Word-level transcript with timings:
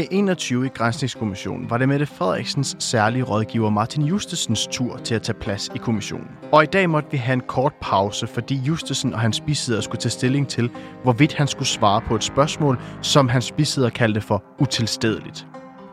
Dag 0.00 0.08
21 0.10 0.66
i 0.66 0.68
Grænsningskommissionen 0.68 1.70
var 1.70 1.78
det 1.78 1.88
Mette 1.88 2.06
Frederiksens 2.06 2.76
særlige 2.78 3.22
rådgiver 3.22 3.70
Martin 3.70 4.02
Justesens 4.02 4.66
tur 4.66 4.96
til 4.96 5.14
at 5.14 5.22
tage 5.22 5.38
plads 5.38 5.70
i 5.74 5.78
kommissionen. 5.78 6.28
Og 6.52 6.62
i 6.62 6.66
dag 6.66 6.90
måtte 6.90 7.10
vi 7.10 7.16
have 7.16 7.32
en 7.32 7.40
kort 7.40 7.72
pause, 7.80 8.26
fordi 8.26 8.54
Justesen 8.54 9.14
og 9.14 9.20
hans 9.20 9.40
bisidder 9.40 9.80
skulle 9.80 10.00
tage 10.00 10.10
stilling 10.10 10.48
til, 10.48 10.70
hvorvidt 11.02 11.34
han 11.34 11.48
skulle 11.48 11.68
svare 11.68 12.00
på 12.00 12.14
et 12.14 12.24
spørgsmål, 12.24 12.78
som 13.02 13.28
hans 13.28 13.52
bisidder 13.52 13.90
kaldte 13.90 14.20
for 14.20 14.44
utilstedeligt. 14.58 15.46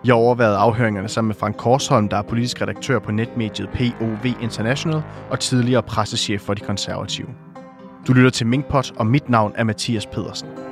Jeg 0.06 0.16
overvejede 0.16 0.58
afhøringerne 0.58 1.08
sammen 1.08 1.28
med 1.28 1.36
Frank 1.36 1.56
Korsholm, 1.56 2.10
der 2.10 2.18
er 2.18 2.22
politisk 2.22 2.62
redaktør 2.62 3.00
på 3.00 3.12
netmediet 3.12 3.70
POV 3.70 4.26
International 4.42 5.02
og 5.30 5.40
tidligere 5.40 5.84
pressechef 5.84 6.42
for 6.42 6.54
de 6.54 6.62
konservative. 6.62 7.28
Du 8.08 8.14
lytter 8.14 8.30
til 8.30 8.48
Minkpot, 8.48 8.92
og 8.96 9.06
mit 9.06 9.30
navn 9.30 9.54
er 9.56 9.64
Mathias 9.64 10.06
Pedersen. 10.06 10.67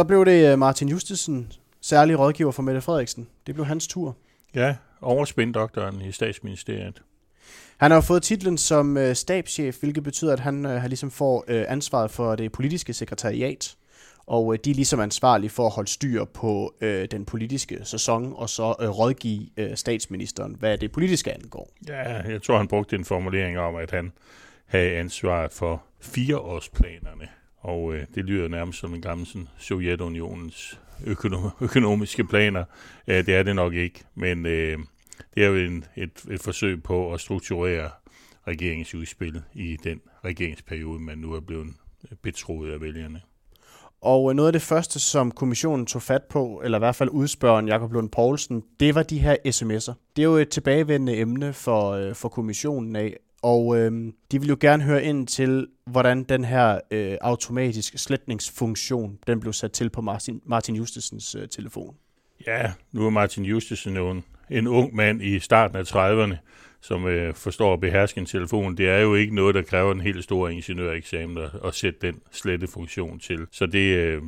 Så 0.00 0.04
blev 0.04 0.24
det 0.24 0.52
øh, 0.52 0.58
Martin 0.58 0.88
Justesen, 0.88 1.52
særlig 1.80 2.18
rådgiver 2.18 2.50
for 2.50 2.62
Mette 2.62 2.80
Frederiksen. 2.80 3.28
Det 3.46 3.54
blev 3.54 3.66
hans 3.66 3.86
tur. 3.86 4.16
Ja, 4.54 4.76
overspindoktoren 5.00 6.00
i 6.00 6.12
statsministeriet. 6.12 7.02
Han 7.76 7.90
har 7.90 7.96
jo 7.96 8.00
fået 8.00 8.22
titlen 8.22 8.58
som 8.58 8.96
øh, 8.96 9.14
stabschef, 9.14 9.80
hvilket 9.80 10.04
betyder, 10.04 10.32
at 10.32 10.40
han 10.40 10.66
øh, 10.66 10.84
ligesom 10.84 11.10
får 11.10 11.44
øh, 11.48 11.64
ansvaret 11.68 12.10
for 12.10 12.36
det 12.36 12.52
politiske 12.52 12.92
sekretariat. 12.92 13.76
Og 14.26 14.52
øh, 14.52 14.58
de 14.64 14.70
er 14.70 14.74
ligesom 14.74 15.00
ansvarlige 15.00 15.50
for 15.50 15.66
at 15.66 15.72
holde 15.72 15.90
styr 15.90 16.24
på 16.24 16.74
øh, 16.80 17.08
den 17.10 17.24
politiske 17.24 17.78
sæson, 17.84 18.32
og 18.36 18.48
så 18.48 18.74
øh, 18.80 18.88
rådgive 18.88 19.46
øh, 19.56 19.76
statsministeren, 19.76 20.56
hvad 20.58 20.78
det 20.78 20.92
politiske 20.92 21.32
angår. 21.32 21.70
Ja, 21.88 22.22
jeg 22.22 22.42
tror, 22.42 22.56
han 22.56 22.68
brugte 22.68 22.96
en 22.96 23.04
formulering 23.04 23.58
om, 23.58 23.76
at 23.76 23.90
han 23.90 24.12
havde 24.66 24.90
ansvaret 24.90 25.52
for 25.52 25.82
fireårsplanerne. 26.00 27.28
Og 27.60 27.94
øh, 27.94 28.06
det 28.14 28.24
lyder 28.24 28.48
nærmest 28.48 28.78
som 28.78 28.94
en 28.94 29.02
gammel 29.02 29.26
sådan, 29.26 29.48
Sovjetunionens 29.58 30.80
økonom- 31.06 31.64
økonomiske 31.64 32.24
planer. 32.24 32.64
Øh, 33.08 33.26
det 33.26 33.34
er 33.34 33.42
det 33.42 33.56
nok 33.56 33.74
ikke, 33.74 34.04
men 34.14 34.46
øh, 34.46 34.78
det 35.34 35.44
er 35.44 35.48
jo 35.48 35.56
en, 35.56 35.84
et, 35.96 36.24
et 36.30 36.40
forsøg 36.40 36.82
på 36.82 37.12
at 37.12 37.20
strukturere 37.20 37.90
regeringsudspil 38.46 39.42
i 39.54 39.76
den 39.84 40.00
regeringsperiode, 40.24 41.00
man 41.00 41.18
nu 41.18 41.32
er 41.32 41.40
blevet 41.40 41.68
betroet 42.22 42.72
af 42.72 42.80
vælgerne. 42.80 43.20
Og 44.02 44.30
øh, 44.30 44.36
noget 44.36 44.48
af 44.48 44.52
det 44.52 44.62
første, 44.62 45.00
som 45.00 45.30
kommissionen 45.30 45.86
tog 45.86 46.02
fat 46.02 46.22
på, 46.30 46.60
eller 46.64 46.78
i 46.78 46.80
hvert 46.80 46.96
fald 46.96 47.10
udspørgen 47.10 47.68
Jakob 47.68 47.92
Lund 47.92 48.08
Poulsen, 48.08 48.62
det 48.80 48.94
var 48.94 49.02
de 49.02 49.18
her 49.18 49.36
sms'er. 49.46 50.12
Det 50.16 50.22
er 50.22 50.26
jo 50.26 50.36
et 50.36 50.48
tilbagevendende 50.48 51.16
emne 51.16 51.52
for, 51.52 51.90
øh, 51.90 52.14
for 52.14 52.28
kommissionen 52.28 52.96
af, 52.96 53.16
og 53.42 53.78
øh, 53.78 54.12
de 54.32 54.40
vil 54.40 54.48
jo 54.48 54.56
gerne 54.60 54.82
høre 54.82 55.04
ind 55.04 55.26
til, 55.26 55.66
hvordan 55.86 56.22
den 56.22 56.44
her 56.44 56.80
øh, 56.90 57.16
automatiske 57.20 57.98
sletningsfunktion, 57.98 59.18
den 59.26 59.40
blev 59.40 59.52
sat 59.52 59.72
til 59.72 59.90
på 59.90 60.00
Martin, 60.00 60.40
Martin 60.44 60.76
Justesens 60.76 61.34
øh, 61.34 61.48
telefon. 61.48 61.96
Ja, 62.46 62.72
nu 62.92 63.06
er 63.06 63.10
Martin 63.10 63.44
Justesen 63.44 63.96
jo 63.96 64.10
en, 64.10 64.24
en 64.50 64.66
ung 64.66 64.94
mand 64.94 65.22
i 65.22 65.38
starten 65.38 65.76
af 65.76 65.82
30'erne, 65.82 66.36
som 66.80 67.06
øh, 67.06 67.34
forstår 67.34 67.72
at 67.72 67.80
beherske 67.80 68.20
en 68.20 68.26
telefon. 68.26 68.76
Det 68.76 68.88
er 68.88 68.98
jo 68.98 69.14
ikke 69.14 69.34
noget, 69.34 69.54
der 69.54 69.62
kræver 69.62 69.92
en 69.92 70.00
helt 70.00 70.24
stor 70.24 70.48
ingeniøreksamen 70.48 71.38
at, 71.38 71.50
at 71.64 71.74
sætte 71.74 72.06
den 72.06 72.20
slette 72.30 72.66
funktion 72.66 73.18
til. 73.18 73.46
Så 73.50 73.66
det 73.66 73.96
øh, 73.96 74.22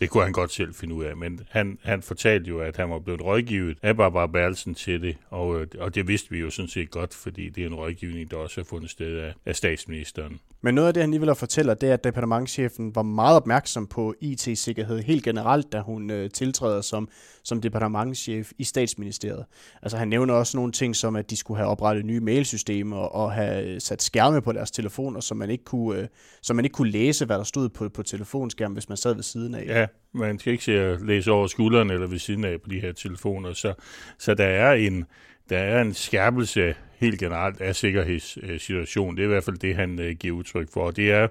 det 0.00 0.10
kunne 0.10 0.24
han 0.24 0.32
godt 0.32 0.52
selv 0.52 0.74
finde 0.74 0.94
ud 0.94 1.04
af, 1.04 1.16
men 1.16 1.40
han, 1.50 1.78
han 1.82 2.02
fortalte 2.02 2.48
jo, 2.48 2.60
at 2.60 2.76
han 2.76 2.90
var 2.90 2.98
blevet 2.98 3.20
rådgivet 3.20 3.78
af 3.82 3.96
Barbara 3.96 4.26
Berlsen 4.26 4.74
til 4.74 5.02
det, 5.02 5.16
og, 5.30 5.66
og 5.78 5.94
det 5.94 6.08
vidste 6.08 6.30
vi 6.30 6.38
jo 6.38 6.50
sådan 6.50 6.68
set 6.68 6.90
godt, 6.90 7.14
fordi 7.14 7.48
det 7.48 7.62
er 7.62 7.66
en 7.66 7.74
rådgivning, 7.74 8.30
der 8.30 8.36
også 8.36 8.60
har 8.60 8.64
fundet 8.64 8.90
sted 8.90 9.18
af, 9.18 9.34
af 9.46 9.56
statsministeren. 9.56 10.40
Men 10.62 10.74
noget 10.74 10.88
af 10.88 10.94
det, 10.94 11.02
han 11.02 11.10
lige 11.10 11.20
vil 11.20 11.34
fortælle, 11.34 11.74
det 11.74 11.88
er, 11.88 11.94
at 11.94 12.04
departementchefen 12.04 12.94
var 12.94 13.02
meget 13.02 13.36
opmærksom 13.36 13.86
på 13.86 14.14
IT-sikkerhed 14.20 15.02
helt 15.02 15.24
generelt, 15.24 15.72
da 15.72 15.80
hun 15.80 16.10
øh, 16.10 16.30
tiltræder 16.30 16.80
som, 16.80 17.08
som 17.44 17.60
departementchef 17.60 18.52
i 18.58 18.64
statsministeriet. 18.64 19.44
Altså 19.82 19.96
han 19.96 20.08
nævner 20.08 20.34
også 20.34 20.56
nogle 20.56 20.72
ting 20.72 20.96
som, 20.96 21.16
at 21.16 21.30
de 21.30 21.36
skulle 21.36 21.58
have 21.58 21.68
oprettet 21.68 22.04
nye 22.04 22.20
mailsystemer 22.20 22.96
og 22.96 23.32
have 23.32 23.80
sat 23.80 24.02
skærme 24.02 24.42
på 24.42 24.52
deres 24.52 24.70
telefoner, 24.70 25.20
så 25.20 25.34
man 25.34 25.50
ikke 25.50 25.64
kunne, 25.64 26.00
øh, 26.00 26.08
så 26.42 26.54
man 26.54 26.64
ikke 26.64 26.74
kunne 26.74 26.90
læse, 26.90 27.26
hvad 27.26 27.38
der 27.38 27.44
stod 27.44 27.68
på, 27.68 27.88
på 27.88 28.02
telefonskærmen, 28.02 28.74
hvis 28.74 28.88
man 28.88 28.96
sad 28.96 29.14
ved 29.14 29.22
siden 29.22 29.54
af. 29.54 29.64
Ja, 29.66 29.86
man 30.12 30.38
skal 30.38 30.52
ikke 30.52 30.64
se 30.64 30.80
at 30.80 31.00
læse 31.00 31.32
over 31.32 31.46
skuldrene 31.46 31.94
eller 31.94 32.06
ved 32.06 32.18
siden 32.18 32.44
af 32.44 32.60
på 32.60 32.68
de 32.68 32.80
her 32.80 32.92
telefoner. 32.92 33.52
Så, 33.52 33.74
så 34.18 34.34
der 34.34 34.44
er 34.46 34.72
en, 34.72 35.04
der 35.50 35.58
er 35.58 35.82
en 35.82 35.94
skærpelse 35.94 36.74
helt 36.96 37.18
generelt 37.18 37.60
af 37.60 37.76
sikkerhedssituationen. 37.76 39.16
Det 39.16 39.22
er 39.22 39.26
i 39.26 39.32
hvert 39.32 39.44
fald 39.44 39.58
det, 39.58 39.76
han 39.76 40.00
øh, 40.00 40.16
giver 40.16 40.36
udtryk 40.36 40.72
for. 40.72 40.80
Og 40.80 40.96
det 40.96 41.12
er 41.12 41.28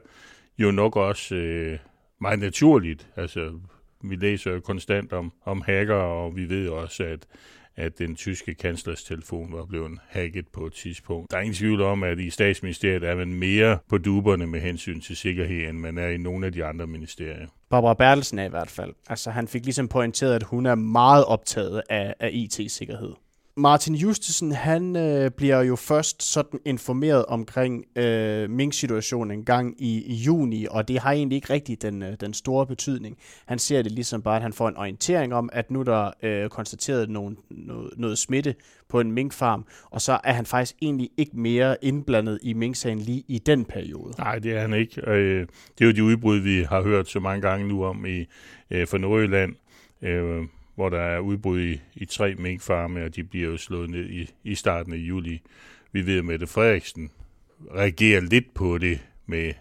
jo 0.58 0.72
nok 0.72 0.96
også 0.96 1.36
øh, 1.36 1.80
meget 2.22 2.40
naturligt. 2.40 3.08
Altså, 3.16 3.60
vi 4.04 4.16
læser 4.16 4.52
jo 4.52 4.60
konstant 4.60 5.14
om, 5.14 5.32
om 5.46 5.62
hacker, 5.62 5.96
og 5.96 6.36
vi 6.36 6.50
ved 6.50 6.70
også, 6.70 7.04
at, 7.04 7.28
at 7.76 7.98
den 7.98 8.16
tyske 8.16 8.54
kanslers 8.54 9.04
telefon 9.04 9.54
var 9.54 9.66
blevet 9.66 10.00
hacket 10.10 10.48
på 10.48 10.66
et 10.66 10.74
tidspunkt. 10.74 11.32
Der 11.32 11.38
er 11.38 11.42
ingen 11.42 11.56
tvivl 11.56 11.82
om, 11.82 12.04
at 12.04 12.20
i 12.20 12.30
statsministeriet 12.30 13.04
er 13.04 13.16
man 13.16 13.34
mere 13.34 13.78
på 13.90 13.98
duberne 13.98 14.48
med 14.48 14.60
hensyn 14.60 15.02
til 15.02 15.18
sikkerhed, 15.18 15.70
end 15.70 15.78
man 15.78 15.98
er 15.98 16.08
i 16.08 16.18
nogle 16.18 16.46
af 16.46 16.52
de 16.52 16.66
andre 16.66 16.88
ministerier. 16.88 17.48
Barbara 17.70 17.94
Bertelsen 17.94 18.40
er 18.40 18.46
i 18.46 18.50
hvert 18.50 18.70
fald. 18.70 18.94
Altså, 19.10 19.32
han 19.32 19.48
fik 19.48 19.64
ligesom 19.66 19.88
pointeret, 19.88 20.36
at 20.36 20.44
hun 20.44 20.66
er 20.66 20.76
meget 20.76 21.26
optaget 21.26 21.82
af, 21.90 22.16
af 22.20 22.30
IT-sikkerhed. 22.34 23.14
Martin 23.60 23.96
Justesen, 23.96 24.52
han 24.52 24.96
øh, 24.96 25.32
bliver 25.32 25.62
jo 25.62 25.76
først 25.76 26.24
sådan 26.24 26.60
informeret 26.66 27.26
omkring 27.26 27.86
øh, 27.96 28.50
Mink-situationen 28.50 29.40
en 29.40 29.46
gang 29.46 29.76
i, 29.82 30.04
i 30.06 30.14
juni, 30.14 30.68
og 30.70 30.88
det 30.88 31.00
har 31.00 31.12
egentlig 31.12 31.36
ikke 31.36 31.54
rigtig 31.54 31.82
den, 31.82 32.04
øh, 32.04 32.14
den 32.20 32.34
store 32.34 32.68
betydning. 32.68 33.18
Han 33.46 33.60
ser 33.60 33.82
det 33.82 33.92
ligesom 33.92 34.22
bare, 34.22 34.36
at 34.36 34.42
han 34.42 34.54
får 34.54 34.68
en 34.70 34.78
orientering 34.78 35.34
om, 35.34 35.50
at 35.54 35.72
nu 35.72 35.82
der 35.82 36.12
øh, 36.24 36.50
konstateret 36.50 37.10
nogen, 37.10 37.38
noget, 37.50 37.94
noget 37.98 38.18
smitte 38.18 38.56
på 38.90 39.00
en 39.00 39.12
minkfarm, 39.12 39.66
og 39.90 40.02
så 40.02 40.20
er 40.24 40.34
han 40.34 40.46
faktisk 40.46 40.76
egentlig 40.82 41.10
ikke 41.18 41.40
mere 41.40 41.76
indblandet 41.82 42.40
i 42.42 42.54
minksagen 42.54 43.00
lige 43.00 43.24
i 43.28 43.38
den 43.38 43.66
periode. 43.66 44.14
Nej, 44.18 44.40
det 44.40 44.52
er 44.52 44.62
han 44.62 44.74
ikke. 44.74 45.10
Øh, 45.10 45.48
det 45.78 45.84
er 45.84 45.86
jo 45.86 45.92
de 45.92 46.04
udbrud, 46.04 46.38
vi 46.38 46.64
har 46.64 46.82
hørt 46.82 47.08
så 47.08 47.20
mange 47.20 47.42
gange 47.42 47.68
nu 47.68 47.86
om 47.86 48.06
i 48.06 48.26
øh, 48.72 48.88
for 48.88 48.98
Nordjylland. 48.98 49.56
Øh, 50.02 50.44
hvor 50.80 50.90
der 50.90 51.02
er 51.02 51.20
udbrud 51.20 51.62
i, 51.62 51.82
i 51.96 52.06
tre 52.06 52.36
minkfarme, 52.36 53.04
og 53.04 53.16
de 53.16 53.24
bliver 53.24 53.50
jo 53.50 53.58
slået 53.58 53.90
ned 53.90 54.10
i, 54.10 54.30
i 54.44 54.56
starten 54.56 54.94
af 54.94 54.98
juli. 54.98 55.42
Vi 55.92 56.06
ved, 56.06 56.18
at 56.18 56.26
Mette 56.26 56.48
Frederiksen 56.48 57.12
reagerer 57.76 58.22
lidt 58.22 58.54
på 58.54 58.78
det, 58.78 59.08
med 59.26 59.54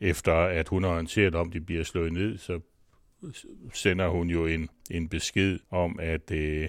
efter 0.00 0.34
at 0.34 0.68
hun 0.68 0.82
har 0.82 0.90
orienteret 0.90 1.34
om, 1.34 1.46
at 1.48 1.52
de 1.52 1.60
bliver 1.60 1.84
slået 1.84 2.12
ned, 2.12 2.38
så 2.38 2.60
sender 3.72 4.08
hun 4.08 4.30
jo 4.30 4.46
en, 4.46 4.68
en 4.90 5.08
besked 5.08 5.58
om, 5.70 5.98
at 6.00 6.30
øh, 6.30 6.68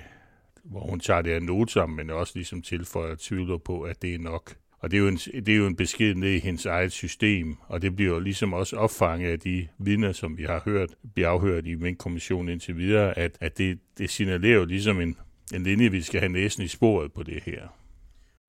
hvor 0.63 0.89
hun 0.89 0.99
tager 0.99 1.21
det 1.21 1.31
af 1.31 1.43
notam, 1.43 1.89
men 1.89 2.09
også 2.09 2.33
ligesom 2.35 2.61
tilføjer 2.61 3.15
tvivler 3.19 3.57
på, 3.57 3.81
at 3.81 4.01
det 4.01 4.15
er 4.15 4.19
nok. 4.19 4.55
Og 4.83 4.91
det 4.91 4.97
er, 4.97 5.01
jo 5.01 5.07
en, 5.07 5.15
det 5.15 5.49
er 5.49 5.55
jo 5.55 5.67
en 5.67 5.75
besked 5.75 6.15
ned 6.15 6.29
i 6.29 6.39
hendes 6.39 6.65
eget 6.65 6.91
system, 6.91 7.55
og 7.67 7.81
det 7.81 7.95
bliver 7.95 8.13
jo 8.13 8.19
ligesom 8.19 8.53
også 8.53 8.75
opfanget 8.75 9.31
af 9.31 9.39
de 9.39 9.67
vidner, 9.77 10.11
som 10.11 10.37
vi 10.37 10.43
har 10.43 10.61
hørt, 10.65 10.89
bliver 11.13 11.29
afhørt 11.29 11.65
i 11.67 11.75
Mink-kommissionen 11.75 12.49
indtil 12.49 12.77
videre, 12.77 13.17
at, 13.17 13.37
at 13.39 13.57
det, 13.57 13.79
det 13.97 14.09
signalerer 14.09 14.55
jo 14.55 14.65
ligesom 14.65 15.01
en, 15.01 15.17
en 15.53 15.63
linje, 15.63 15.91
vi 15.91 16.01
skal 16.01 16.19
have 16.19 16.31
næsten 16.31 16.63
i 16.63 16.67
sporet 16.67 17.13
på 17.13 17.23
det 17.23 17.43
her. 17.45 17.82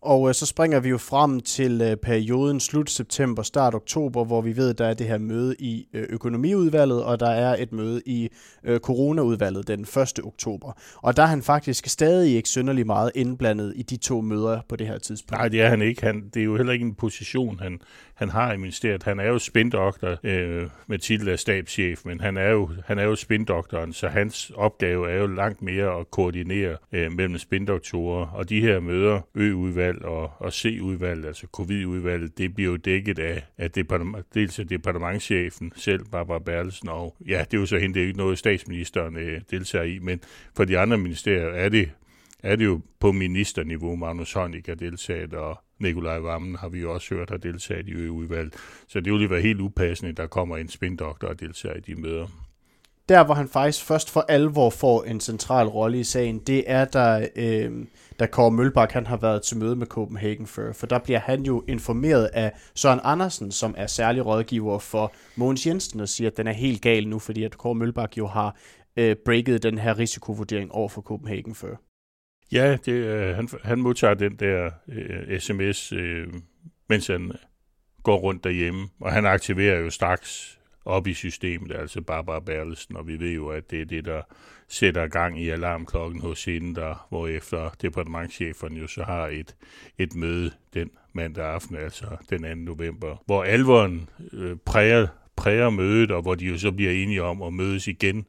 Og 0.05 0.29
øh, 0.29 0.35
så 0.35 0.47
springer 0.47 0.81
vi 0.81 0.89
jo 0.89 0.99
frem 0.99 1.41
til 1.41 1.83
øh, 1.83 1.97
perioden 1.97 2.61
slut 2.61 2.91
september, 2.91 3.43
start 3.43 3.75
oktober, 3.75 4.25
hvor 4.25 4.41
vi 4.41 4.57
ved, 4.57 4.75
der 4.75 4.87
er 4.87 4.95
det 4.95 5.07
her 5.07 5.19
møde 5.19 5.57
i 5.59 5.87
øh, 5.95 6.07
økonomiudvalget, 6.11 7.05
og 7.05 7.21
der 7.21 7.31
er 7.31 7.57
et 7.63 7.73
møde 7.73 8.03
i 8.07 8.29
øh, 8.65 8.81
coronaudvalget 8.81 9.69
den 9.69 9.81
1. 9.81 10.25
oktober. 10.25 10.73
Og 10.97 11.17
der 11.17 11.23
er 11.23 11.27
han 11.27 11.43
faktisk 11.43 11.87
stadig 11.87 12.37
ikke 12.37 12.49
synderlig 12.49 12.87
meget 12.87 13.11
indblandet 13.15 13.73
i 13.77 13.83
de 13.83 13.97
to 13.97 14.21
møder 14.21 14.61
på 14.69 14.77
det 14.77 14.87
her 14.87 14.99
tidspunkt. 14.99 15.41
Nej, 15.41 15.49
det 15.49 15.61
er 15.63 15.69
han 15.69 15.83
ikke. 15.83 16.03
Han, 16.03 16.31
det 16.35 16.41
er 16.41 16.45
jo 16.45 16.57
heller 16.57 16.73
ikke 16.73 16.85
en 16.85 16.95
position, 16.95 17.59
han, 17.61 17.81
han 18.15 18.29
har 18.29 18.53
i 18.53 18.57
ministeriet. 18.57 19.03
Han 19.03 19.21
er 19.21 19.27
jo 19.27 19.39
spindoktor 19.39 20.17
øh, 20.23 20.69
med 20.87 20.99
titel 20.99 21.29
af 21.29 21.39
stabschef, 21.39 22.05
men 22.05 22.21
han 22.21 22.37
er 22.37 22.51
jo, 22.51 22.71
han 22.87 22.99
er 22.99 23.05
jo 23.05 23.17
spindoktoren, 23.17 23.93
så 23.93 24.09
hans 24.09 24.53
opgave 24.55 25.11
er 25.11 25.17
jo 25.17 25.27
langt 25.27 25.63
mere 25.63 26.01
at 26.01 26.11
koordinere 26.11 26.77
øh, 26.93 27.13
mellem 27.13 27.39
spindoktorer. 27.39 28.27
Og 28.27 28.49
de 28.49 28.61
her 28.61 28.81
møder, 28.81 29.21
udvalg 29.95 30.05
og, 30.05 30.33
og 30.39 30.53
C-udvalg, 30.53 31.25
altså 31.27 31.47
covid-udvalget, 31.47 32.39
det 32.39 32.55
bliver 32.55 32.71
jo 32.71 32.77
dækket 32.77 33.19
af, 33.19 33.43
af 33.59 33.71
departement, 33.71 34.35
dels 34.35 34.59
af 34.59 34.69
departementchefen 34.69 35.73
selv, 35.77 36.05
Barbara 36.13 36.39
Berlesen, 36.39 36.89
og 36.89 37.17
ja, 37.27 37.45
det 37.51 37.57
er 37.57 37.61
jo 37.61 37.67
så 37.67 37.79
hende, 37.79 37.95
det 37.95 38.03
er 38.03 38.07
ikke 38.07 38.19
noget, 38.19 38.39
statsministeren 38.39 39.17
øh, 39.17 39.41
deltager 39.51 39.85
i, 39.85 39.99
men 39.99 40.21
for 40.57 40.65
de 40.65 40.79
andre 40.79 40.99
ministerier 40.99 41.49
er 41.49 41.69
det 41.69 41.91
er 42.43 42.57
det 42.57 42.65
jo 42.65 42.81
på 43.01 43.13
ministerniveau. 43.13 43.97
Magnus 43.97 44.33
Honig 44.33 44.63
har 44.67 44.75
deltaget, 44.75 45.35
og 45.35 45.59
Nikolaj 45.79 46.19
Vammen 46.19 46.57
har 46.57 46.69
vi 46.69 46.81
jo 46.81 46.95
også 46.95 47.15
hørt 47.15 47.31
har 47.31 47.37
deltaget 47.37 47.89
i 47.89 47.93
ø-udvalg. 47.93 48.53
Så 48.89 49.01
det 49.01 49.13
ville 49.13 49.31
være 49.31 49.41
helt 49.41 49.61
upassende, 49.61 50.11
at 50.11 50.17
der 50.17 50.27
kommer 50.27 50.57
en 50.57 50.69
spindoktor 50.69 51.29
og 51.29 51.41
deltager 51.41 51.75
i 51.75 51.81
de 51.81 51.95
møder 51.95 52.27
der, 53.09 53.25
hvor 53.25 53.35
han 53.35 53.49
faktisk 53.49 53.85
først 53.85 54.11
for 54.11 54.25
alvor 54.29 54.71
får 54.71 55.03
en 55.03 55.21
central 55.21 55.67
rolle 55.67 56.01
i 56.01 56.05
sagen, 56.05 56.39
det 56.39 56.65
er, 56.67 56.85
der, 56.85 57.29
øh, 57.37 57.87
da 58.19 58.27
Kåre 58.27 58.51
Mølbak 58.51 58.93
han 58.93 59.07
har 59.07 59.17
været 59.17 59.43
til 59.43 59.57
møde 59.57 59.77
med 59.77 59.87
Copenhagen 59.87 60.47
før. 60.47 60.73
For 60.73 60.87
der 60.87 60.99
bliver 60.99 61.19
han 61.19 61.43
jo 61.43 61.65
informeret 61.69 62.25
af 62.25 62.53
Søren 62.75 63.01
Andersen, 63.05 63.53
som 63.53 63.75
er 63.79 63.87
særlig 63.87 64.27
rådgiver 64.27 64.79
for 64.79 65.13
Mogens 65.37 65.67
Jensen, 65.67 66.01
og 66.01 66.09
siger, 66.09 66.31
at 66.31 66.37
den 66.37 66.47
er 66.47 66.53
helt 66.53 66.83
gal 66.83 67.09
nu, 67.09 67.19
fordi 67.19 67.45
at 67.45 67.59
Kåre 67.59 67.75
Mølbak 67.75 68.19
jo 68.19 68.27
har 68.27 68.57
øh, 68.97 69.17
breaket 69.25 69.63
den 69.63 69.79
her 69.79 69.99
risikovurdering 69.99 70.73
over 70.73 70.89
for 70.89 71.03
Copenhagen 71.03 71.55
før. 71.55 71.77
Ja, 72.53 72.77
det, 72.85 72.93
øh, 72.93 73.37
han, 73.37 73.49
han 73.65 73.79
modtager 73.79 74.15
den 74.15 74.37
der 74.37 74.71
øh, 74.89 75.41
sms, 75.41 75.93
øh, 75.93 76.27
mens 76.89 77.07
han 77.07 77.33
går 78.03 78.17
rundt 78.17 78.45
derhjemme, 78.45 78.89
og 79.01 79.13
han 79.13 79.27
aktiverer 79.27 79.81
jo 79.81 79.91
straks 79.91 80.54
op 80.85 81.07
i 81.07 81.15
systemet, 81.15 81.73
altså 81.73 82.01
Barbara 82.01 82.41
Berlesen, 82.41 82.97
og 82.97 83.09
vi 83.09 83.21
ved 83.21 83.33
jo, 83.33 83.49
at 83.49 83.71
det 83.71 83.81
er 83.81 83.85
det, 83.85 84.05
der 84.05 84.23
sætter 84.69 85.07
gang 85.07 85.41
i 85.41 85.49
alarmklokken 85.49 86.21
hos 86.21 86.45
hende, 86.45 86.75
der, 86.75 87.07
hvor 87.09 87.29
efter 87.29 87.71
departementchefen 87.83 88.77
jo 88.77 88.87
så 88.87 89.03
har 89.03 89.27
et, 89.27 89.57
et 89.99 90.15
møde 90.15 90.51
den 90.75 90.91
mandag 91.13 91.45
aften, 91.45 91.77
altså 91.77 92.07
den 92.31 92.43
2. 92.43 92.55
november, 92.55 93.23
hvor 93.27 93.45
alvoren 93.45 94.09
øh, 94.33 94.57
præger, 94.65 95.07
præger 95.37 95.71
mødet, 95.71 96.11
og 96.11 96.23
hvor 96.23 96.35
de 96.35 96.45
jo 96.45 96.59
så 96.59 96.73
bliver 96.73 96.93
enige 96.93 97.23
om 97.23 97.43
at 97.43 97.53
mødes 97.53 97.89
igen 97.89 98.27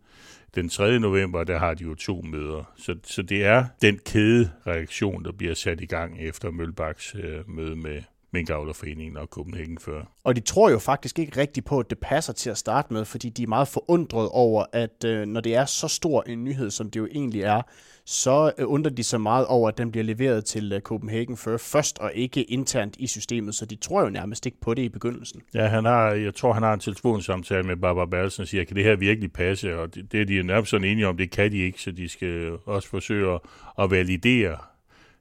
den 0.55 0.69
3. 0.69 0.99
november, 0.99 1.43
der 1.43 1.57
har 1.57 1.73
de 1.73 1.83
jo 1.83 1.95
to 1.95 2.21
møder. 2.21 2.73
Så, 2.77 2.95
så 3.03 3.21
det 3.21 3.45
er 3.45 3.65
den 3.81 3.99
kædereaktion, 4.05 5.23
der 5.25 5.31
bliver 5.31 5.53
sat 5.53 5.81
i 5.81 5.85
gang 5.85 6.21
efter 6.21 6.51
Mølbaks 6.51 7.15
øh, 7.15 7.49
møde 7.49 7.75
med, 7.75 8.01
Minkavlerforeningen 8.35 9.17
og 9.17 9.27
Copenhagen 9.27 9.77
før. 9.77 10.01
Og 10.23 10.35
de 10.35 10.41
tror 10.41 10.69
jo 10.69 10.79
faktisk 10.79 11.19
ikke 11.19 11.39
rigtigt 11.41 11.65
på, 11.65 11.79
at 11.79 11.89
det 11.89 11.97
passer 11.99 12.33
til 12.33 12.49
at 12.49 12.57
starte 12.57 12.93
med, 12.93 13.05
fordi 13.05 13.29
de 13.29 13.43
er 13.43 13.47
meget 13.47 13.67
forundret 13.67 14.29
over, 14.29 14.65
at 14.73 15.03
øh, 15.05 15.25
når 15.25 15.41
det 15.41 15.55
er 15.55 15.65
så 15.65 15.87
stor 15.87 16.23
en 16.27 16.43
nyhed, 16.43 16.71
som 16.71 16.89
det 16.89 16.99
jo 16.99 17.07
egentlig 17.11 17.41
er, 17.41 17.61
så 18.05 18.51
øh, 18.57 18.71
undrer 18.71 18.91
de 18.91 19.03
sig 19.03 19.21
meget 19.21 19.45
over, 19.45 19.69
at 19.69 19.77
den 19.77 19.91
bliver 19.91 20.03
leveret 20.03 20.45
til 20.45 20.73
øh, 20.73 20.81
Copenhagen 20.81 21.37
før 21.37 21.57
først, 21.57 21.99
og 21.99 22.11
ikke 22.13 22.43
internt 22.43 22.95
i 22.99 23.07
systemet, 23.07 23.55
så 23.55 23.65
de 23.65 23.75
tror 23.75 24.01
jo 24.01 24.09
nærmest 24.09 24.45
ikke 24.45 24.59
på 24.61 24.73
det 24.73 24.81
i 24.81 24.89
begyndelsen. 24.89 25.41
Ja, 25.53 25.67
han 25.67 25.85
har, 25.85 26.11
jeg 26.11 26.35
tror, 26.35 26.53
han 26.53 26.63
har 26.63 26.73
en 26.73 26.79
telefonsamtale 26.79 27.63
med 27.63 27.75
Barbara 27.75 28.05
Berlsen 28.05 28.41
og 28.41 28.47
siger, 28.47 28.63
kan 28.63 28.75
det 28.75 28.83
her 28.83 28.95
virkelig 28.95 29.31
passe? 29.31 29.79
Og 29.79 29.95
det, 29.95 30.11
det 30.11 30.21
er 30.21 30.25
de 30.25 30.43
nærmest 30.43 30.69
sådan 30.69 30.87
enige 30.87 31.07
om, 31.07 31.17
det 31.17 31.31
kan 31.31 31.51
de 31.51 31.57
ikke, 31.57 31.81
så 31.81 31.91
de 31.91 32.09
skal 32.09 32.51
også 32.65 32.89
forsøge 32.89 33.39
at 33.79 33.91
validere 33.91 34.57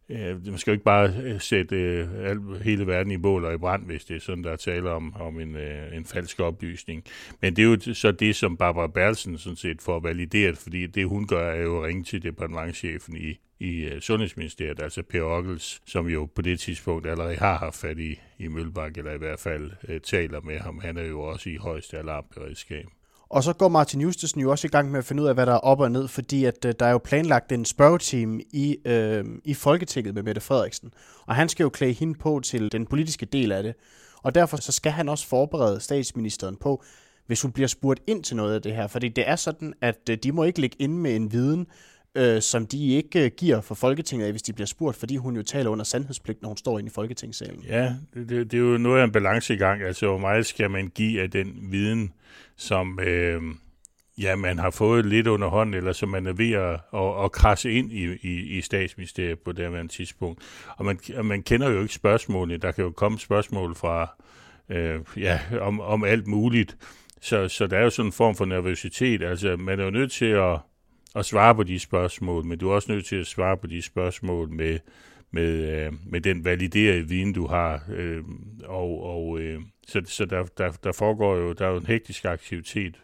Øh, 0.08 0.46
man 0.46 0.58
skal 0.58 0.70
jo 0.70 0.74
ikke 0.74 0.84
bare 0.84 1.14
øh, 1.24 1.40
sætte 1.40 1.76
øh, 1.76 2.60
hele 2.60 2.86
verden 2.86 3.12
i 3.12 3.16
bål 3.16 3.44
og 3.44 3.54
i 3.54 3.58
brand, 3.58 3.86
hvis 3.86 4.04
det 4.04 4.16
er 4.16 4.20
sådan, 4.20 4.44
der 4.44 4.56
taler 4.56 4.90
om, 4.90 5.14
om 5.14 5.40
en, 5.40 5.56
øh, 5.56 5.96
en 5.96 6.04
falsk 6.04 6.40
oplysning. 6.40 7.04
Men 7.40 7.56
det 7.56 7.62
er 7.62 7.66
jo 7.66 7.94
så 7.94 8.12
det, 8.12 8.36
som 8.36 8.56
Barbara 8.56 8.86
Berlsen 8.86 9.38
sådan 9.38 9.56
set 9.56 9.82
får 9.82 10.00
valideret, 10.00 10.58
fordi 10.58 10.86
det 10.86 11.06
hun 11.06 11.26
gør, 11.26 11.50
er 11.50 11.62
jo 11.62 11.78
at 11.78 11.88
ringe 11.88 12.04
til 12.04 12.22
departementchefen 12.22 13.16
i, 13.16 13.38
i 13.60 13.86
uh, 13.86 13.98
Sundhedsministeriet, 14.00 14.82
altså 14.82 15.02
Per 15.02 15.22
Ockels, 15.22 15.82
som 15.86 16.06
jo 16.06 16.28
på 16.34 16.42
det 16.42 16.60
tidspunkt 16.60 17.06
allerede 17.06 17.36
har 17.36 17.58
haft 17.58 17.76
fat 17.76 17.98
i, 17.98 18.20
i 18.38 18.48
Mølbak, 18.48 18.98
eller 18.98 19.12
i 19.12 19.18
hvert 19.18 19.40
fald 19.40 19.70
uh, 19.88 19.96
taler 20.02 20.40
med 20.40 20.58
ham. 20.58 20.78
Han 20.78 20.96
er 20.96 21.04
jo 21.04 21.20
også 21.20 21.50
i 21.50 21.56
højeste 21.56 21.98
alarmberedskab. 21.98 22.86
Og 23.28 23.42
så 23.42 23.52
går 23.52 23.68
Martin 23.68 24.00
Justesen 24.00 24.40
jo 24.40 24.50
også 24.50 24.66
i 24.66 24.70
gang 24.70 24.90
med 24.90 24.98
at 24.98 25.04
finde 25.04 25.22
ud 25.22 25.28
af, 25.28 25.34
hvad 25.34 25.46
der 25.46 25.52
er 25.52 25.58
op 25.58 25.80
og 25.80 25.90
ned, 25.90 26.08
fordi 26.08 26.44
at 26.44 26.64
øh, 26.64 26.74
der 26.80 26.86
er 26.86 26.90
jo 26.90 26.98
planlagt 26.98 27.52
en 27.52 27.64
spørgeteam 27.64 28.40
i, 28.52 28.76
øh, 28.84 29.24
i 29.44 29.54
Folketinget 29.54 30.14
med 30.14 30.22
Mette 30.22 30.40
Frederiksen. 30.40 30.92
Og 31.26 31.34
han 31.34 31.48
skal 31.48 31.64
jo 31.64 31.70
klæde 31.70 31.92
hende 31.92 32.14
på 32.14 32.40
til 32.44 32.72
den 32.72 32.86
politiske 32.86 33.26
del 33.26 33.52
af 33.52 33.62
det. 33.62 33.74
Og 34.22 34.34
derfor 34.34 34.56
så 34.56 34.72
skal 34.72 34.92
han 34.92 35.08
også 35.08 35.26
forberede 35.26 35.80
statsministeren 35.80 36.56
på, 36.56 36.82
hvis 37.26 37.42
hun 37.42 37.52
bliver 37.52 37.66
spurgt 37.66 38.00
ind 38.06 38.24
til 38.24 38.36
noget 38.36 38.54
af 38.54 38.62
det 38.62 38.74
her. 38.74 38.86
Fordi 38.86 39.08
det 39.08 39.28
er 39.28 39.36
sådan, 39.36 39.74
at 39.80 40.00
øh, 40.10 40.18
de 40.22 40.32
må 40.32 40.44
ikke 40.44 40.60
ligge 40.60 40.76
inde 40.78 40.96
med 40.96 41.16
en 41.16 41.32
viden, 41.32 41.66
øh, 42.14 42.42
som 42.42 42.66
de 42.66 42.88
ikke 42.88 43.24
øh, 43.24 43.30
giver 43.36 43.60
for 43.60 43.74
Folketinget, 43.74 44.30
hvis 44.30 44.42
de 44.42 44.52
bliver 44.52 44.66
spurgt, 44.66 44.96
fordi 44.96 45.16
hun 45.16 45.36
jo 45.36 45.42
taler 45.42 45.70
under 45.70 45.84
sandhedspligt, 45.84 46.42
når 46.42 46.48
hun 46.48 46.56
står 46.56 46.78
inde 46.78 46.88
i 46.88 46.92
Folketingssalen. 46.94 47.64
Ja, 47.68 47.94
det, 48.14 48.28
det, 48.28 48.50
det 48.50 48.54
er 48.54 48.62
jo 48.62 48.78
noget 48.78 49.00
af 49.00 49.50
en 49.50 49.58
gang. 49.58 49.82
Altså, 49.82 50.06
hvor 50.06 50.18
meget 50.18 50.46
skal 50.46 50.70
man 50.70 50.88
give 50.88 51.22
af 51.22 51.30
den 51.30 51.56
viden, 51.70 52.12
som 52.56 53.00
øh, 53.00 53.42
ja, 54.18 54.36
man 54.36 54.58
har 54.58 54.70
fået 54.70 55.06
lidt 55.06 55.26
under 55.26 55.48
hånden, 55.48 55.74
eller 55.74 55.92
som 55.92 56.08
man 56.08 56.26
er 56.26 56.32
ved 56.32 56.52
at, 56.52 56.80
at, 56.94 57.24
at 57.24 57.32
krasse 57.32 57.72
ind 57.72 57.92
i, 57.92 58.04
i, 58.22 58.58
i 58.58 58.60
statsministeriet 58.60 59.38
på 59.38 59.52
det 59.52 59.70
her 59.70 59.86
tidspunkt. 59.86 60.42
Og 60.76 60.84
man, 60.84 60.98
man 61.24 61.42
kender 61.42 61.70
jo 61.70 61.82
ikke 61.82 61.94
spørgsmålene. 61.94 62.56
Der 62.56 62.72
kan 62.72 62.84
jo 62.84 62.90
komme 62.90 63.18
spørgsmål 63.18 63.74
fra 63.74 64.16
øh, 64.68 65.00
ja, 65.16 65.40
om, 65.60 65.80
om 65.80 66.04
alt 66.04 66.26
muligt. 66.26 66.76
Så, 67.20 67.48
så 67.48 67.66
der 67.66 67.78
er 67.78 67.82
jo 67.82 67.90
sådan 67.90 68.08
en 68.08 68.12
form 68.12 68.36
for 68.36 68.44
nervøsitet. 68.44 69.22
Altså, 69.22 69.56
man 69.56 69.80
er 69.80 69.84
jo 69.84 69.90
nødt 69.90 70.12
til 70.12 70.24
at 70.24 70.58
at 71.14 71.24
svare 71.24 71.54
på 71.54 71.62
de 71.62 71.78
spørgsmål, 71.78 72.44
men 72.44 72.58
du 72.58 72.70
er 72.70 72.74
også 72.74 72.92
nødt 72.92 73.06
til 73.06 73.16
at 73.16 73.26
svare 73.26 73.56
på 73.56 73.66
de 73.66 73.82
spørgsmål 73.82 74.50
med, 74.50 74.78
med, 75.30 75.50
øh, 75.50 75.92
med 76.06 76.20
den 76.20 76.44
validerede 76.44 77.08
viden, 77.08 77.32
du 77.32 77.46
har. 77.46 77.84
Øh, 77.88 78.22
og, 78.64 79.02
og 79.02 79.40
øh, 79.40 79.60
så 79.86 80.02
så 80.04 80.24
der, 80.24 80.44
der, 80.58 80.72
der 80.84 80.92
foregår 80.92 81.36
jo, 81.36 81.52
der 81.52 81.66
er 81.66 81.70
jo 81.70 81.76
en 81.76 81.86
hektisk 81.86 82.24
aktivitet 82.24 83.00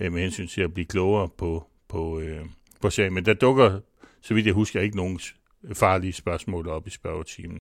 øh, 0.00 0.12
med 0.12 0.22
hensyn 0.22 0.48
til 0.48 0.60
at 0.60 0.74
blive 0.74 0.86
klogere 0.86 1.28
på, 1.38 1.66
på, 1.88 2.20
øh, 2.20 2.40
på 2.80 2.90
sagen. 2.90 3.14
Men 3.14 3.24
der 3.24 3.34
dukker, 3.34 3.80
så 4.22 4.34
vidt 4.34 4.46
jeg 4.46 4.54
husker, 4.54 4.80
ikke 4.80 4.96
nogen 4.96 5.20
farlige 5.74 6.12
spørgsmål 6.12 6.68
op 6.68 6.86
i 6.86 6.90
spørgetimen. 6.90 7.58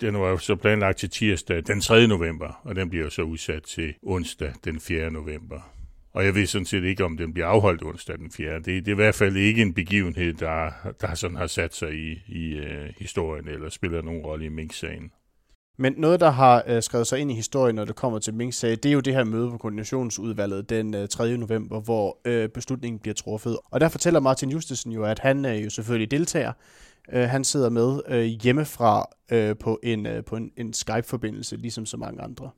Den 0.00 0.14
var 0.14 0.28
jo 0.28 0.38
så 0.38 0.56
planlagt 0.56 0.98
til 0.98 1.10
tirsdag 1.10 1.62
den 1.66 1.80
3. 1.80 2.06
november, 2.06 2.60
og 2.64 2.76
den 2.76 2.90
bliver 2.90 3.04
jo 3.04 3.10
så 3.10 3.22
udsat 3.22 3.62
til 3.62 3.94
onsdag 4.02 4.52
den 4.64 4.80
4. 4.80 5.10
november. 5.10 5.75
Og 6.16 6.24
jeg 6.24 6.34
ved 6.34 6.46
sådan 6.46 6.66
set 6.66 6.84
ikke, 6.84 7.04
om 7.04 7.16
den 7.16 7.32
bliver 7.32 7.46
afholdt 7.46 7.84
onsdag 7.84 8.18
den 8.18 8.30
4. 8.30 8.54
Det, 8.54 8.64
det 8.66 8.88
er 8.88 8.92
i 8.92 8.94
hvert 8.94 9.14
fald 9.14 9.36
ikke 9.36 9.62
en 9.62 9.74
begivenhed, 9.74 10.34
der, 10.34 10.70
der 11.00 11.14
sådan 11.14 11.36
har 11.36 11.46
sat 11.46 11.74
sig 11.74 11.94
i, 11.94 12.12
i 12.28 12.58
uh, 12.58 12.66
historien, 12.98 13.48
eller 13.48 13.68
spiller 13.68 14.02
nogen 14.02 14.22
rolle 14.22 14.44
i 14.44 14.48
Mink-sagen. 14.48 15.10
Men 15.78 15.94
noget, 15.96 16.20
der 16.20 16.30
har 16.30 16.64
uh, 16.70 16.80
skrevet 16.80 17.06
sig 17.06 17.18
ind 17.18 17.30
i 17.30 17.34
historien, 17.34 17.74
når 17.74 17.84
det 17.84 17.96
kommer 17.96 18.18
til 18.18 18.34
mink 18.34 18.52
sag 18.52 18.70
det 18.70 18.86
er 18.86 18.92
jo 18.92 19.00
det 19.00 19.14
her 19.14 19.24
møde 19.24 19.50
på 19.50 19.58
koordinationsudvalget 19.58 20.70
den 20.70 20.94
uh, 20.94 21.06
3. 21.10 21.36
november, 21.36 21.80
hvor 21.80 22.18
uh, 22.28 22.50
beslutningen 22.54 22.98
bliver 22.98 23.14
truffet. 23.14 23.58
Og 23.70 23.80
der 23.80 23.88
fortæller 23.88 24.20
Martin 24.20 24.50
Justesen 24.50 24.92
jo, 24.92 25.04
at 25.04 25.18
han 25.18 25.44
uh, 25.44 25.64
jo 25.64 25.70
selvfølgelig 25.70 26.10
deltager. 26.10 26.52
Uh, 27.12 27.20
han 27.20 27.44
sidder 27.44 27.70
med 27.70 28.00
uh, 28.10 28.18
hjemmefra 28.18 29.04
uh, 29.32 29.58
på 29.60 29.80
en, 29.82 30.06
uh, 30.06 30.24
på 30.26 30.36
en, 30.36 30.50
en 30.56 30.72
Skype-forbindelse, 30.72 31.56
ligesom 31.56 31.86
så 31.86 31.96
mange 31.96 32.22
andre. 32.22 32.50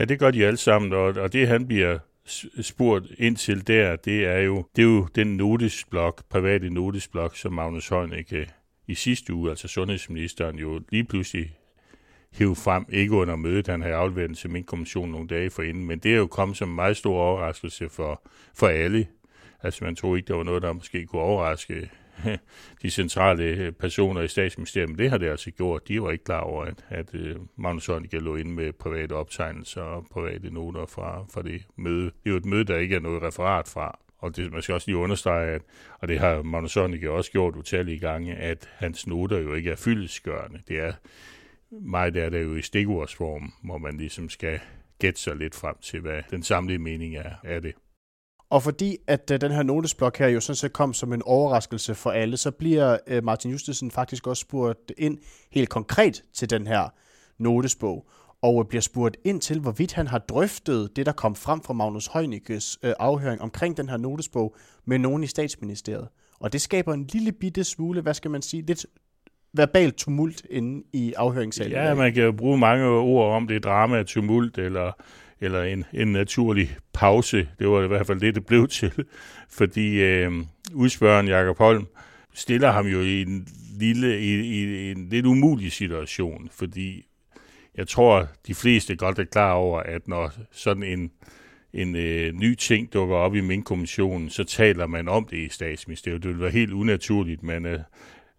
Ja, 0.00 0.04
det 0.04 0.18
gør 0.18 0.30
de 0.30 0.46
alle 0.46 0.56
sammen, 0.56 0.92
og, 0.92 1.04
og 1.06 1.32
det 1.32 1.48
han 1.48 1.66
bliver 1.66 1.98
spurgt 2.60 3.06
ind 3.18 3.36
til 3.36 3.66
der, 3.66 3.96
det 3.96 4.26
er 4.26 4.38
jo, 4.38 4.64
det 4.76 4.82
er 4.82 4.86
jo 4.86 5.08
den 5.14 5.36
notesblok, 5.36 6.24
private 6.28 6.70
notesblok, 6.70 7.36
som 7.36 7.52
Magnus 7.52 7.88
Heunicke 7.88 8.36
øh, 8.36 8.46
i 8.86 8.94
sidste 8.94 9.34
uge, 9.34 9.50
altså 9.50 9.68
sundhedsministeren, 9.68 10.58
jo 10.58 10.82
lige 10.90 11.04
pludselig 11.04 11.56
hæve 12.32 12.56
frem, 12.56 12.86
ikke 12.88 13.12
under 13.12 13.36
mødet, 13.36 13.66
han 13.66 13.82
havde 13.82 13.94
afleveret 13.94 14.28
den 14.28 14.36
til 14.36 14.50
min 14.50 14.64
kommission 14.64 15.10
nogle 15.10 15.28
dage 15.28 15.50
forinden, 15.50 15.84
men 15.84 15.98
det 15.98 16.12
er 16.12 16.16
jo 16.16 16.26
kommet 16.26 16.56
som 16.56 16.68
en 16.68 16.74
meget 16.74 16.96
stor 16.96 17.20
overraskelse 17.20 17.88
for, 17.88 18.22
for 18.54 18.66
alle. 18.68 19.06
Altså 19.62 19.84
man 19.84 19.96
troede 19.96 20.18
ikke, 20.18 20.28
der 20.28 20.34
var 20.34 20.44
noget, 20.44 20.62
der 20.62 20.72
måske 20.72 21.06
kunne 21.06 21.22
overraske 21.22 21.90
de 22.82 22.90
centrale 22.90 23.44
øh, 23.44 23.72
personer 23.72 24.20
i 24.20 24.28
statsministeriet, 24.28 24.88
men 24.88 24.98
det 24.98 25.10
har 25.10 25.18
det 25.18 25.28
altså 25.28 25.50
gjort. 25.50 25.88
De 25.88 26.02
var 26.02 26.10
ikke 26.10 26.24
klar 26.24 26.40
over, 26.40 26.64
at, 26.64 26.84
at 26.88 27.14
øh, 27.14 27.36
Magnus 27.56 27.86
Heunicke 27.86 28.18
lå 28.18 28.36
inde 28.36 28.50
med 28.50 28.72
private 28.72 29.12
optegnelser 29.12 29.82
og 29.82 30.06
private 30.10 30.50
noter 30.50 30.86
fra, 30.86 31.24
fra 31.34 31.42
det 31.42 31.66
møde. 31.76 32.04
Det 32.04 32.26
er 32.26 32.30
jo 32.30 32.36
et 32.36 32.44
møde, 32.44 32.64
der 32.64 32.78
ikke 32.78 32.96
er 32.96 33.00
noget 33.00 33.22
referat 33.22 33.68
fra. 33.68 33.98
Og 34.18 34.36
det, 34.36 34.52
man 34.52 34.62
skal 34.62 34.74
også 34.74 34.88
lige 34.88 34.96
understrege, 34.96 35.50
at, 35.50 35.62
og 35.98 36.08
det 36.08 36.18
har 36.18 36.42
Magnus 36.42 36.74
Heunicke 36.74 37.10
også 37.10 37.30
gjort 37.30 37.56
utallige 37.56 37.98
gange, 37.98 38.34
at 38.34 38.70
hans 38.72 39.06
noter 39.06 39.38
jo 39.38 39.54
ikke 39.54 39.70
er 39.70 39.76
fyldesgørende. 39.76 40.60
Det 40.68 40.78
er 40.78 40.92
meget 41.70 42.14
der, 42.14 42.30
det 42.30 42.42
jo 42.42 42.56
i 42.56 42.62
stikordsform, 42.62 43.52
hvor 43.64 43.78
man 43.78 43.96
ligesom 43.96 44.28
skal 44.28 44.60
gætte 44.98 45.20
sig 45.20 45.36
lidt 45.36 45.54
frem 45.54 45.76
til, 45.82 46.00
hvad 46.00 46.22
den 46.30 46.42
samlede 46.42 46.78
mening 46.78 47.16
er 47.16 47.30
af 47.44 47.62
det. 47.62 47.74
Og 48.54 48.62
fordi 48.62 48.96
at 49.06 49.30
øh, 49.30 49.40
den 49.40 49.52
her 49.52 49.62
notesblok 49.62 50.18
her 50.18 50.28
jo 50.28 50.40
sådan 50.40 50.56
set 50.56 50.72
kom 50.72 50.94
som 50.94 51.12
en 51.12 51.22
overraskelse 51.22 51.94
for 51.94 52.10
alle, 52.10 52.36
så 52.36 52.50
bliver 52.50 52.98
øh, 53.06 53.24
Martin 53.24 53.50
Justesen 53.50 53.90
faktisk 53.90 54.26
også 54.26 54.40
spurgt 54.40 54.92
ind 54.98 55.18
helt 55.52 55.68
konkret 55.68 56.22
til 56.32 56.50
den 56.50 56.66
her 56.66 56.88
notesbog, 57.38 58.06
og 58.42 58.60
øh, 58.60 58.68
bliver 58.68 58.82
spurgt 58.82 59.16
ind 59.24 59.40
til, 59.40 59.60
hvorvidt 59.60 59.92
han 59.92 60.06
har 60.06 60.18
drøftet 60.18 60.96
det, 60.96 61.06
der 61.06 61.12
kom 61.12 61.34
frem 61.34 61.60
fra 61.60 61.72
Magnus 61.72 62.06
Heunickes 62.12 62.78
afhøring 62.82 63.42
omkring 63.42 63.76
den 63.76 63.88
her 63.88 63.96
notesbog 63.96 64.56
med 64.84 64.98
nogen 64.98 65.24
i 65.24 65.26
statsministeriet. 65.26 66.08
Og 66.40 66.52
det 66.52 66.60
skaber 66.60 66.94
en 66.94 67.06
lille 67.12 67.32
bitte 67.32 67.64
smule, 67.64 68.00
hvad 68.00 68.14
skal 68.14 68.30
man 68.30 68.42
sige, 68.42 68.62
lidt 68.66 68.86
verbal 69.52 69.92
tumult 69.92 70.46
inde 70.50 70.84
i 70.92 71.12
afhøringssalen. 71.16 71.72
Ja, 71.72 71.94
man 71.94 72.14
kan 72.14 72.22
jo 72.22 72.32
bruge 72.32 72.58
mange 72.58 72.86
ord 72.86 73.36
om 73.36 73.48
det, 73.48 73.64
drama, 73.64 74.02
tumult, 74.02 74.58
eller 74.58 74.92
eller 75.40 75.62
en, 75.62 75.84
en 75.92 76.12
naturlig 76.12 76.76
pause. 76.92 77.48
Det 77.58 77.68
var 77.68 77.82
i 77.82 77.86
hvert 77.86 78.06
fald 78.06 78.20
det, 78.20 78.34
det 78.34 78.46
blev 78.46 78.68
til, 78.78 78.92
fordi 79.48 80.02
øh, 80.02 80.32
udspørgeren 80.74 81.28
Jakob 81.28 81.58
Holm 81.58 81.86
stiller 82.34 82.70
ham 82.70 82.86
jo 82.86 83.00
i 83.00 83.22
en 83.22 83.48
lille, 83.78 84.20
i, 84.20 84.34
i 84.40 84.90
en 84.90 85.08
lidt 85.08 85.26
umulig 85.26 85.72
situation, 85.72 86.48
fordi 86.52 87.06
jeg 87.74 87.88
tror, 87.88 88.28
de 88.46 88.54
fleste 88.54 88.96
godt 88.96 89.18
er 89.18 89.24
klar 89.24 89.52
over, 89.52 89.80
at 89.80 90.08
når 90.08 90.32
sådan 90.52 90.82
en, 90.82 91.10
en 91.72 91.96
øh, 91.96 92.32
ny 92.32 92.54
ting 92.54 92.92
dukker 92.92 93.16
op 93.16 93.34
i 93.34 93.40
Mink-kommissionen, 93.40 94.30
så 94.30 94.44
taler 94.44 94.86
man 94.86 95.08
om 95.08 95.24
det 95.30 95.36
i 95.36 95.48
statsministeriet. 95.48 96.22
Det 96.22 96.28
ville 96.28 96.42
være 96.42 96.50
helt 96.50 96.72
unaturligt, 96.72 97.42
men 97.42 97.66
øh, 97.66 97.78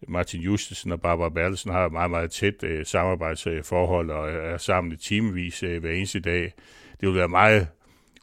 Martin 0.07 0.41
Justesen 0.41 0.91
og 0.91 1.01
Barbara 1.01 1.29
Bertelsen 1.29 1.71
har 1.71 1.85
et 1.85 1.91
meget, 1.91 2.11
meget 2.11 2.31
tæt 2.31 2.63
øh, 2.63 2.85
samarbejdsforhold 2.85 4.09
og 4.09 4.29
er 4.29 4.57
sammen 4.57 4.93
i 4.93 4.95
timevis 4.95 5.63
øh, 5.63 5.79
hver 5.79 5.91
eneste 5.91 6.19
dag. 6.19 6.53
Det 7.01 7.09
vil 7.09 7.15
være 7.15 7.27
meget 7.27 7.67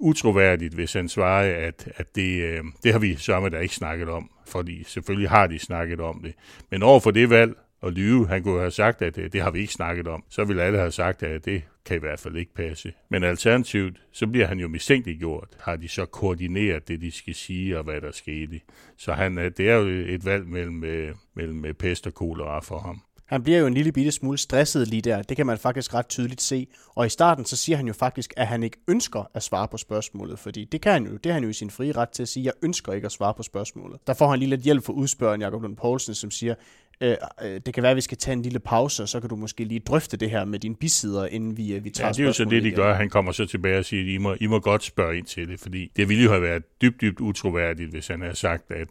utroværdigt, 0.00 0.74
hvis 0.74 0.92
han 0.92 1.08
svarer, 1.08 1.66
at, 1.66 1.88
at 1.96 2.16
det, 2.16 2.42
øh, 2.42 2.64
det 2.82 2.92
har 2.92 2.98
vi 2.98 3.16
sørme 3.16 3.50
der 3.50 3.58
ikke 3.58 3.74
snakket 3.74 4.08
om, 4.08 4.30
fordi 4.46 4.84
selvfølgelig 4.84 5.30
har 5.30 5.46
de 5.46 5.58
snakket 5.58 6.00
om 6.00 6.20
det. 6.22 6.34
Men 6.70 6.82
overfor 6.82 7.10
det 7.10 7.30
valg, 7.30 7.56
at 7.82 7.92
lyve. 7.92 8.28
Han 8.28 8.42
kunne 8.42 8.58
have 8.58 8.70
sagt, 8.70 9.02
at 9.02 9.16
det, 9.16 9.32
det 9.32 9.42
har 9.42 9.50
vi 9.50 9.60
ikke 9.60 9.72
snakket 9.72 10.08
om. 10.08 10.24
Så 10.30 10.44
ville 10.44 10.62
alle 10.62 10.78
have 10.78 10.92
sagt, 10.92 11.22
at 11.22 11.44
det 11.44 11.62
kan 11.84 11.96
i 11.96 12.00
hvert 12.00 12.20
fald 12.20 12.36
ikke 12.36 12.54
passe. 12.54 12.92
Men 13.08 13.24
alternativt, 13.24 14.02
så 14.12 14.26
bliver 14.26 14.46
han 14.46 14.58
jo 14.58 14.68
mistænkeliggjort. 14.68 15.48
Har 15.60 15.76
de 15.76 15.88
så 15.88 16.04
koordineret 16.04 16.88
det, 16.88 17.00
de 17.00 17.10
skal 17.10 17.34
sige, 17.34 17.78
og 17.78 17.84
hvad 17.84 18.00
der 18.00 18.12
skete. 18.12 18.60
Så 18.96 19.12
han, 19.12 19.38
øh, 19.38 19.50
det 19.56 19.70
er 19.70 19.74
jo 19.74 19.86
et 19.88 20.24
valg 20.24 20.46
mellem, 20.46 20.84
øh, 20.84 21.14
mellem 21.34 21.74
pest 21.78 22.06
og 22.06 22.14
kolera 22.14 22.60
for 22.60 22.78
ham. 22.78 23.02
Han 23.32 23.42
bliver 23.42 23.58
jo 23.58 23.66
en 23.66 23.74
lille 23.74 23.92
bitte 23.92 24.12
smule 24.12 24.38
stresset 24.38 24.88
lige 24.88 25.02
der. 25.02 25.22
Det 25.22 25.36
kan 25.36 25.46
man 25.46 25.58
faktisk 25.58 25.94
ret 25.94 26.08
tydeligt 26.08 26.40
se. 26.40 26.66
Og 26.88 27.06
i 27.06 27.08
starten 27.08 27.44
så 27.44 27.56
siger 27.56 27.76
han 27.76 27.86
jo 27.86 27.92
faktisk, 27.92 28.34
at 28.36 28.46
han 28.46 28.62
ikke 28.62 28.76
ønsker 28.88 29.30
at 29.34 29.42
svare 29.42 29.68
på 29.68 29.76
spørgsmålet, 29.76 30.38
fordi 30.38 30.64
det 30.64 30.80
kan 30.80 30.92
han 30.92 31.06
jo. 31.06 31.16
Det 31.16 31.26
har 31.26 31.32
han 31.32 31.42
jo 31.42 31.48
i 31.48 31.52
sin 31.52 31.70
frie 31.70 31.92
ret 31.92 32.08
til 32.08 32.22
at 32.22 32.28
sige, 32.28 32.44
jeg 32.44 32.52
ønsker 32.62 32.92
ikke 32.92 33.06
at 33.06 33.12
svare 33.12 33.34
på 33.34 33.42
spørgsmålet. 33.42 34.00
Der 34.06 34.14
får 34.14 34.30
han 34.30 34.38
lige 34.38 34.48
lidt 34.48 34.60
hjælp 34.60 34.84
fra 34.84 34.92
udspørgen 34.92 35.40
Jakob 35.40 35.62
Lund 35.62 35.76
Poulsen, 35.76 36.14
som 36.14 36.30
siger, 36.30 36.54
øh, 37.00 37.16
øh, 37.42 37.60
det 37.66 37.74
kan 37.74 37.82
være, 37.82 37.90
at 37.90 37.96
vi 37.96 38.00
skal 38.00 38.18
tage 38.18 38.32
en 38.32 38.42
lille 38.42 38.58
pause, 38.58 39.02
og 39.02 39.08
så 39.08 39.20
kan 39.20 39.28
du 39.28 39.36
måske 39.36 39.64
lige 39.64 39.80
drøfte 39.80 40.16
det 40.16 40.30
her 40.30 40.44
med 40.44 40.58
dine 40.58 40.76
bisider, 40.76 41.26
inden 41.26 41.56
vi, 41.56 41.74
øh, 41.74 41.84
vi 41.84 41.90
tager 41.90 42.08
Ja, 42.08 42.12
det 42.12 42.20
er 42.20 42.24
jo 42.24 42.32
så 42.32 42.44
det, 42.44 42.62
de 42.62 42.70
gør. 42.70 42.94
Han 42.94 43.10
kommer 43.10 43.32
så 43.32 43.46
tilbage 43.46 43.78
og 43.78 43.84
siger, 43.84 44.02
at 44.02 44.08
I 44.08 44.18
må, 44.18 44.36
I 44.40 44.46
må 44.46 44.58
godt 44.58 44.82
spørge 44.82 45.18
ind 45.18 45.26
til 45.26 45.48
det, 45.48 45.60
fordi 45.60 45.90
det 45.96 46.08
ville 46.08 46.24
jo 46.24 46.30
have 46.30 46.42
været 46.42 46.62
dybt, 46.82 47.00
dybt 47.00 47.20
utroværdigt, 47.20 47.90
hvis 47.90 48.08
han 48.08 48.20
havde 48.20 48.36
sagt, 48.36 48.70
at, 48.70 48.88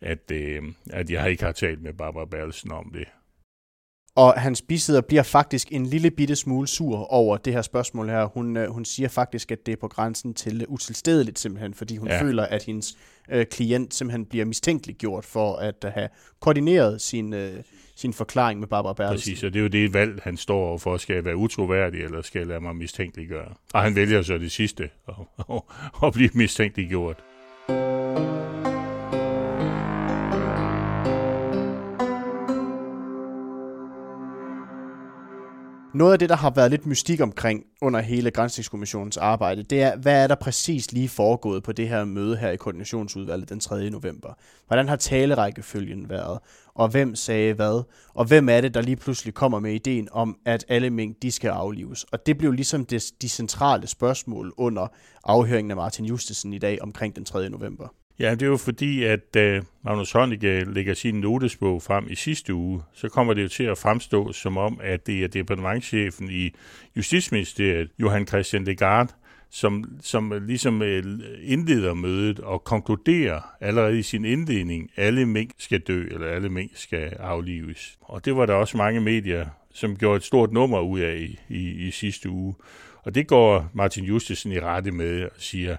at, 0.00 0.30
øh, 0.32 0.62
at 0.90 1.10
jeg 1.10 1.30
ikke 1.30 1.44
har 1.44 1.52
talt 1.52 1.82
med 1.82 1.92
Barbara 1.92 2.24
Berlsen 2.24 2.72
om 2.72 2.90
det. 2.94 3.08
Og 4.16 4.40
hans 4.40 4.62
bisidder 4.62 5.00
bliver 5.00 5.22
faktisk 5.22 5.72
en 5.72 5.86
lille 5.86 6.10
bitte 6.10 6.36
smule 6.36 6.68
sur 6.68 7.12
over 7.12 7.36
det 7.36 7.52
her 7.52 7.62
spørgsmål 7.62 8.08
her. 8.08 8.24
Hun, 8.24 8.56
øh, 8.56 8.68
hun 8.68 8.84
siger 8.84 9.08
faktisk, 9.08 9.52
at 9.52 9.66
det 9.66 9.72
er 9.72 9.76
på 9.76 9.88
grænsen 9.88 10.34
til 10.34 10.64
utilstedeligt 10.68 11.38
simpelthen, 11.38 11.74
fordi 11.74 11.96
hun 11.96 12.08
ja. 12.08 12.22
føler, 12.22 12.42
at 12.42 12.64
hendes 12.64 12.96
øh, 13.30 13.46
klient 13.46 13.94
simpelthen 13.94 14.26
bliver 14.26 14.44
mistænkeliggjort 14.44 15.24
for 15.24 15.56
at 15.56 15.74
have 15.94 16.08
koordineret 16.40 17.00
sin, 17.00 17.34
øh, 17.34 17.52
sin 17.96 18.12
forklaring 18.12 18.60
med 18.60 18.68
Barbara 18.68 18.92
Bertelsen. 18.92 19.32
Præcis, 19.32 19.44
og 19.44 19.52
det 19.52 19.58
er 19.58 19.62
jo 19.62 19.68
det 19.68 19.94
valg, 19.94 20.20
han 20.22 20.36
står 20.36 20.66
over 20.66 20.78
for. 20.78 20.96
Skal 20.96 21.14
jeg 21.14 21.24
være 21.24 21.36
utroværdig, 21.36 22.04
eller 22.04 22.22
skal 22.22 22.38
jeg 22.38 22.48
lade 22.48 22.60
mig 22.60 22.76
mistænkeliggøre? 22.76 23.54
Og 23.74 23.82
han 23.82 23.96
vælger 23.96 24.22
så 24.22 24.38
det 24.38 24.52
sidste, 24.52 24.90
at 26.04 26.12
blive 26.12 26.30
mistænkeliggjort. 26.34 27.24
Noget 35.94 36.12
af 36.12 36.18
det, 36.18 36.28
der 36.28 36.36
har 36.36 36.50
været 36.50 36.70
lidt 36.70 36.86
mystik 36.86 37.20
omkring 37.20 37.64
under 37.82 38.00
hele 38.00 38.30
Grænsningskommissionens 38.30 39.16
arbejde, 39.16 39.62
det 39.62 39.82
er, 39.82 39.96
hvad 39.96 40.22
er 40.22 40.26
der 40.26 40.34
præcis 40.34 40.92
lige 40.92 41.08
foregået 41.08 41.62
på 41.62 41.72
det 41.72 41.88
her 41.88 42.04
møde 42.04 42.36
her 42.36 42.50
i 42.50 42.56
Koordinationsudvalget 42.56 43.48
den 43.48 43.60
3. 43.60 43.90
november? 43.90 44.28
Hvordan 44.66 44.88
har 44.88 44.96
talerækkefølgen 44.96 46.08
været? 46.08 46.38
Og 46.74 46.88
hvem 46.88 47.14
sagde 47.14 47.54
hvad? 47.54 47.84
Og 48.14 48.24
hvem 48.24 48.48
er 48.48 48.60
det, 48.60 48.74
der 48.74 48.80
lige 48.80 48.96
pludselig 48.96 49.34
kommer 49.34 49.60
med 49.60 49.72
ideen 49.72 50.08
om, 50.12 50.36
at 50.46 50.64
alle 50.68 50.90
mink, 50.90 51.22
de 51.22 51.30
skal 51.30 51.48
aflives? 51.48 52.04
Og 52.04 52.26
det 52.26 52.38
blev 52.38 52.52
ligesom 52.52 52.84
det, 52.84 53.04
de 53.22 53.28
centrale 53.28 53.86
spørgsmål 53.86 54.52
under 54.56 54.86
afhøringen 55.24 55.70
af 55.70 55.76
Martin 55.76 56.04
Justesen 56.04 56.52
i 56.52 56.58
dag 56.58 56.82
omkring 56.82 57.16
den 57.16 57.24
3. 57.24 57.50
november. 57.50 57.88
Ja, 58.22 58.30
det 58.30 58.42
er 58.42 58.46
jo 58.46 58.56
fordi, 58.56 59.04
at 59.04 59.36
uh, 59.36 59.64
Magnus 59.84 60.12
Heunicke 60.12 60.64
lægger 60.64 60.94
sin 60.94 61.14
notesbog 61.14 61.82
frem 61.82 62.06
i 62.10 62.14
sidste 62.14 62.54
uge, 62.54 62.82
så 62.92 63.08
kommer 63.08 63.34
det 63.34 63.42
jo 63.42 63.48
til 63.48 63.64
at 63.64 63.78
fremstå 63.78 64.32
som 64.32 64.56
om, 64.56 64.80
at 64.82 65.06
det 65.06 65.24
er 65.24 65.28
departementchefen 65.28 66.30
i 66.30 66.50
Justitsministeriet, 66.96 67.90
Johan 67.98 68.26
Christian 68.26 68.64
Legard, 68.64 69.14
som, 69.50 69.84
som 70.00 70.32
ligesom 70.46 70.82
øh, 70.82 71.04
indleder 71.42 71.94
mødet 71.94 72.40
og 72.40 72.64
konkluderer 72.64 73.40
allerede 73.60 73.98
i 73.98 74.02
sin 74.02 74.24
indledning, 74.24 74.90
alle 74.96 75.26
mink 75.26 75.50
skal 75.58 75.80
dø, 75.80 76.06
eller 76.10 76.26
alle 76.26 76.48
mink 76.48 76.70
skal 76.74 77.16
aflives. 77.18 77.98
Og 78.00 78.24
det 78.24 78.36
var 78.36 78.46
der 78.46 78.54
også 78.54 78.76
mange 78.76 79.00
medier, 79.00 79.46
som 79.74 79.96
gjorde 79.96 80.16
et 80.16 80.24
stort 80.24 80.52
nummer 80.52 80.80
ud 80.80 81.00
af 81.00 81.16
i, 81.16 81.38
i, 81.48 81.86
i 81.86 81.90
sidste 81.90 82.30
uge. 82.30 82.54
Og 83.02 83.14
det 83.14 83.26
går 83.26 83.70
Martin 83.72 84.04
Justesen 84.04 84.52
i 84.52 84.60
rette 84.60 84.90
med 84.90 85.22
og 85.22 85.30
siger, 85.38 85.76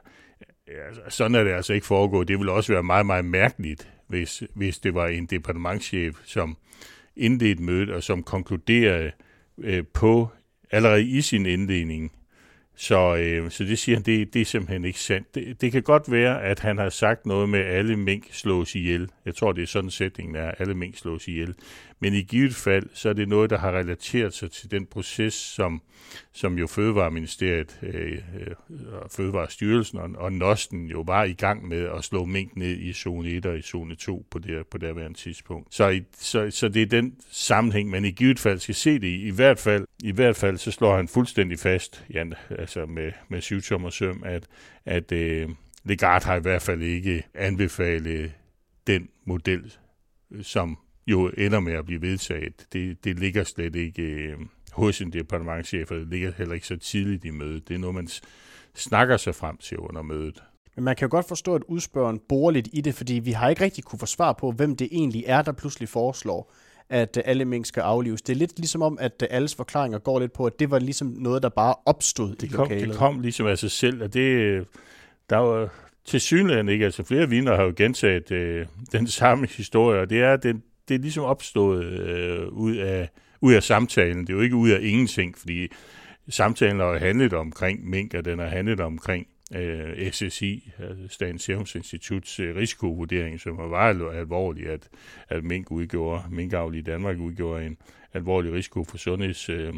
ja, 0.67 0.88
altså, 0.88 1.01
sådan 1.10 1.36
er 1.36 1.43
det 1.43 1.51
altså 1.51 1.74
ikke 1.74 1.86
foregået. 1.86 2.27
Det 2.27 2.39
ville 2.39 2.51
også 2.51 2.74
være 2.74 2.84
meget, 2.84 3.05
meget 3.05 3.25
mærkeligt, 3.25 3.89
hvis, 4.08 4.43
hvis 4.53 4.79
det 4.79 4.93
var 4.93 5.08
en 5.08 5.25
departementschef, 5.25 6.15
som 6.25 6.58
indledte 7.15 7.63
mødet 7.63 7.89
og 7.89 8.03
som 8.03 8.24
konkluderede 8.24 9.12
øh, 9.58 9.84
på 9.93 10.29
allerede 10.72 11.03
i 11.03 11.22
sin 11.22 11.46
indledning. 11.46 12.12
Så, 12.75 13.15
øh, 13.15 13.51
så 13.51 13.63
det 13.63 13.79
siger 13.79 13.96
han, 13.96 14.05
det, 14.05 14.34
det 14.34 14.41
er 14.41 14.46
simpelthen 14.46 14.86
ikke 14.86 15.00
sandt. 15.00 15.36
Det, 15.36 15.62
det 15.62 15.72
kan 15.72 15.84
godt 15.84 16.12
være, 16.12 16.43
at 16.43 16.60
han 16.60 16.77
har 16.77 16.89
sagt 16.89 17.25
noget 17.25 17.50
med, 17.50 17.60
at 17.60 17.75
alle 17.75 17.98
mink 17.98 18.27
slås 18.32 18.75
ihjel. 18.75 19.10
Jeg 19.25 19.36
tror, 19.36 19.51
det 19.51 19.62
er 19.62 19.67
sådan 19.67 19.89
sætningen 19.89 20.36
er, 20.36 20.51
alle 20.51 20.74
mink 20.74 20.98
slås 20.98 21.27
ihjel. 21.27 21.55
Men 22.03 22.13
i 22.13 22.22
givet 22.22 22.55
fald, 22.55 22.89
så 22.93 23.10
er 23.10 23.13
det 23.13 23.29
noget, 23.29 23.50
der 23.50 23.57
har 23.57 23.72
relateret 23.72 24.33
sig 24.33 24.51
til 24.51 24.72
den 24.72 24.86
proces, 24.86 25.33
som, 25.33 25.81
som 26.33 26.57
jo 26.57 26.67
Fødevareministeriet, 26.67 27.79
øh, 27.81 28.17
og 28.91 29.12
Fødevarestyrelsen 29.12 30.00
og, 30.00 30.10
og 30.15 30.33
Nosten 30.33 30.88
jo 30.88 31.01
var 31.01 31.24
i 31.24 31.33
gang 31.33 31.67
med 31.67 31.89
at 31.98 32.03
slå 32.03 32.25
mink 32.25 32.55
ned 32.55 32.77
i 32.77 32.93
zone 32.93 33.29
1 33.29 33.45
og 33.45 33.57
i 33.57 33.62
zone 33.62 33.95
2 33.95 34.25
på 34.31 34.39
det, 34.39 34.67
på 34.67 34.77
det 34.77 34.95
her 34.95 35.13
tidspunkt. 35.13 35.75
Så, 35.75 35.89
i, 35.89 36.03
så, 36.17 36.51
så 36.51 36.69
det 36.69 36.81
er 36.81 36.86
den 36.86 37.15
sammenhæng, 37.31 37.89
man 37.89 38.05
i 38.05 38.12
givet 38.12 38.39
fald 38.39 38.60
skal 38.60 38.75
se 38.75 38.93
det 38.93 39.07
i. 39.07 39.27
I 39.27 39.31
hvert 39.31 39.60
fald, 39.60 39.88
i 40.03 40.12
hvert 40.12 40.36
fald 40.36 40.57
så 40.57 40.72
slår 40.72 40.95
han 40.95 41.07
fuldstændig 41.07 41.60
fast, 41.60 42.05
Jan, 42.13 42.33
altså 42.50 42.86
med, 42.86 43.12
med 43.29 43.41
syvtommer 43.41 43.89
søm, 43.89 44.24
at, 44.25 44.48
at 44.86 45.12
øh, 45.12 45.50
Legard 45.83 46.24
har 46.24 46.36
i 46.36 46.41
hvert 46.41 46.62
fald 46.62 46.81
ikke 46.81 47.24
anbefalet 47.33 48.31
den 48.88 49.10
model, 49.25 49.74
som 50.41 50.77
jo 51.07 51.31
ender 51.38 51.60
med 51.60 51.74
at 51.74 51.86
blive 51.86 52.01
vedtaget. 52.01 52.67
Det, 52.74 53.03
det 53.03 53.19
ligger 53.19 53.43
slet 53.43 53.75
ikke 53.75 54.01
øh, 54.01 54.38
hos 54.72 55.01
en 55.01 55.13
departementchef, 55.13 55.91
og 55.91 55.98
det 55.98 56.07
ligger 56.07 56.31
heller 56.38 56.53
ikke 56.53 56.67
så 56.67 56.77
tidligt 56.77 57.25
i 57.25 57.29
mødet. 57.29 57.67
Det 57.67 57.75
er 57.75 57.79
noget, 57.79 57.95
man 57.95 58.07
snakker 58.75 59.17
sig 59.17 59.36
frem 59.36 59.57
til 59.57 59.77
under 59.77 60.01
mødet. 60.01 60.43
Men 60.75 60.86
man 60.86 60.95
kan 60.95 61.05
jo 61.05 61.12
godt 61.12 61.27
forstå, 61.27 61.55
at 61.55 61.63
udspørgen 61.67 62.19
bor 62.29 62.51
lidt 62.51 62.67
i 62.74 62.81
det, 62.81 62.95
fordi 62.95 63.13
vi 63.13 63.31
har 63.31 63.50
ikke 63.50 63.63
rigtig 63.63 63.83
kunne 63.83 64.00
få 64.00 64.05
svar 64.05 64.33
på, 64.33 64.51
hvem 64.51 64.75
det 64.75 64.88
egentlig 64.91 65.24
er, 65.27 65.41
der 65.41 65.51
pludselig 65.51 65.89
foreslår, 65.89 66.53
at 66.89 67.17
øh, 67.17 67.24
alle 67.25 67.45
mink 67.45 67.65
skal 67.65 67.81
aflives. 67.81 68.22
Det 68.22 68.33
er 68.33 68.38
lidt 68.38 68.60
ligesom 68.60 68.81
om, 68.81 68.98
at 69.01 69.22
øh, 69.22 69.27
alles 69.31 69.55
forklaringer 69.55 70.00
går 70.00 70.19
lidt 70.19 70.33
på, 70.33 70.45
at 70.45 70.60
det 70.60 70.72
var 70.72 70.79
ligesom 70.79 71.07
noget, 71.07 71.43
der 71.43 71.50
bare 71.50 71.75
opstod 71.86 72.36
det 72.36 72.43
i 72.43 72.48
kom, 72.48 72.63
lokalet. 72.63 72.88
Det 72.88 72.98
kom 72.98 73.19
ligesom 73.19 73.48
af 73.48 73.57
sig 73.57 73.72
selv, 73.72 74.03
og 74.03 74.13
det, 74.13 74.67
der 75.29 75.38
var 75.38 75.69
til 76.05 76.22
synligheden 76.22 76.69
ikke, 76.69 76.86
altså 76.86 77.03
flere 77.03 77.29
viner 77.29 77.55
har 77.55 77.63
jo 77.63 77.74
gentaget 77.75 78.31
øh, 78.31 78.65
den 78.91 79.07
samme 79.07 79.48
historie, 79.48 80.01
og 80.01 80.10
det 80.10 80.22
er, 80.22 80.36
den, 80.36 80.63
det 80.88 80.96
er 80.96 81.00
ligesom 81.00 81.24
opstået 81.24 81.86
øh, 81.86 82.48
ud, 82.48 82.75
af, 82.75 83.10
ud 83.42 83.54
af 83.54 83.63
samtalen. 83.63 84.22
Det 84.22 84.30
er 84.30 84.34
jo 84.38 84.42
ikke 84.42 84.56
ud 84.56 84.70
af 84.70 84.80
ingenting, 84.82 85.38
fordi 85.38 85.68
samtalen 86.30 86.80
har 86.80 86.98
handlet 86.98 87.34
omkring 87.34 87.90
mink, 87.90 88.13
og 88.13 88.25
den 88.25 88.40
har 88.40 88.48
handlet 88.48 88.80
omkring 88.80 89.28
øh, 89.56 90.12
SSI, 90.12 90.72
altså 90.80 91.08
Statens 91.10 91.44
Serum 91.44 91.66
Instituts 91.75 92.40
øh, 92.40 92.56
risikovurdering, 92.56 93.40
som 93.40 93.58
var 93.58 93.68
meget 93.68 94.02
alvorlig, 94.13 94.68
at, 94.68 94.90
at 95.30 95.44
mink 95.44 95.72
udgjorde, 95.72 96.24
minkavl 96.32 96.75
i 96.75 96.82
Danmark 96.82 97.20
udgjorde 97.20 97.66
en 97.66 97.78
alvorlig 98.13 98.54
risiko 98.54 98.84
for 98.84 98.98
sundheds, 98.98 99.50
øh, 99.50 99.74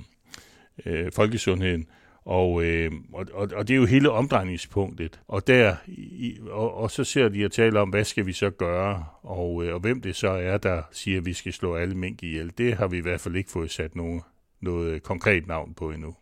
øh, 0.85 1.11
folkesundheden. 1.15 1.87
Og, 2.25 2.63
øh, 2.63 2.91
og, 3.13 3.25
og 3.33 3.67
det 3.67 3.73
er 3.73 3.77
jo 3.77 3.85
hele 3.85 4.11
omdrejningspunktet. 4.11 5.19
Og 5.27 5.47
der 5.47 5.75
i, 5.87 6.37
og, 6.49 6.77
og 6.77 6.91
så 6.91 7.03
ser 7.03 7.29
de 7.29 7.45
at 7.45 7.51
tale 7.51 7.79
om, 7.79 7.89
hvad 7.89 8.03
skal 8.03 8.25
vi 8.25 8.33
så 8.33 8.49
gøre, 8.49 9.05
og, 9.23 9.65
øh, 9.65 9.73
og 9.73 9.79
hvem 9.79 10.01
det 10.01 10.15
så 10.15 10.29
er, 10.29 10.57
der 10.57 10.81
siger, 10.91 11.17
at 11.17 11.25
vi 11.25 11.33
skal 11.33 11.53
slå 11.53 11.75
alle 11.75 11.95
mink 11.95 12.23
ihjel. 12.23 12.51
Det 12.57 12.73
har 12.73 12.87
vi 12.87 12.97
i 12.97 13.01
hvert 13.01 13.21
fald 13.21 13.35
ikke 13.35 13.51
fået 13.51 13.71
sat 13.71 13.95
nogen, 13.95 14.21
noget 14.61 14.91
øh, 14.91 14.99
konkret 14.99 15.47
navn 15.47 15.73
på 15.73 15.91
endnu 15.91 16.15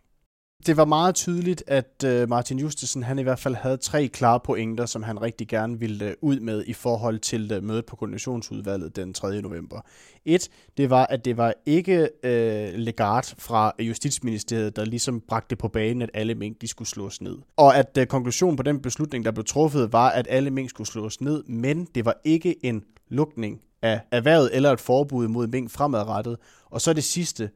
det 0.67 0.77
var 0.77 0.85
meget 0.85 1.15
tydeligt, 1.15 1.63
at 1.67 2.03
øh, 2.05 2.29
Martin 2.29 2.59
Justesen 2.59 3.03
han 3.03 3.19
i 3.19 3.23
hvert 3.23 3.39
fald 3.39 3.55
havde 3.55 3.77
tre 3.77 4.07
klare 4.07 4.39
pointer, 4.39 4.85
som 4.85 5.03
han 5.03 5.21
rigtig 5.21 5.47
gerne 5.47 5.79
ville 5.79 6.05
øh, 6.05 6.13
ud 6.21 6.39
med 6.39 6.63
i 6.67 6.73
forhold 6.73 7.19
til 7.19 7.51
øh, 7.51 7.63
mødet 7.63 7.85
på 7.85 7.95
koordinationsudvalget 7.95 8.95
den 8.95 9.13
3. 9.13 9.41
november. 9.41 9.81
Et, 10.25 10.49
det 10.77 10.89
var, 10.89 11.05
at 11.05 11.25
det 11.25 11.37
var 11.37 11.53
ikke 11.65 12.09
øh, 12.23 12.73
legat 12.75 13.35
fra 13.37 13.71
Justitsministeriet, 13.79 14.75
der 14.75 14.85
ligesom 14.85 15.21
bragte 15.27 15.55
på 15.55 15.67
banen, 15.67 16.01
at 16.01 16.09
alle 16.13 16.35
mink 16.35 16.61
de 16.61 16.67
skulle 16.67 16.89
slås 16.89 17.21
ned. 17.21 17.37
Og 17.57 17.77
at 17.77 17.97
øh, 17.97 18.07
konklusionen 18.07 18.57
på 18.57 18.63
den 18.63 18.81
beslutning, 18.81 19.25
der 19.25 19.31
blev 19.31 19.45
truffet, 19.45 19.93
var, 19.93 20.09
at 20.09 20.27
alle 20.29 20.51
mink 20.51 20.69
skulle 20.69 20.87
slås 20.87 21.21
ned, 21.21 21.43
men 21.43 21.87
det 21.95 22.05
var 22.05 22.21
ikke 22.23 22.65
en 22.65 22.83
lukning 23.09 23.61
af 23.81 24.01
erhvervet 24.11 24.49
eller 24.53 24.71
et 24.71 24.79
forbud 24.79 25.27
mod 25.27 25.47
mink 25.47 25.71
fremadrettet. 25.71 26.37
Og 26.65 26.81
så 26.81 26.93
det 26.93 27.03
sidste, 27.03 27.49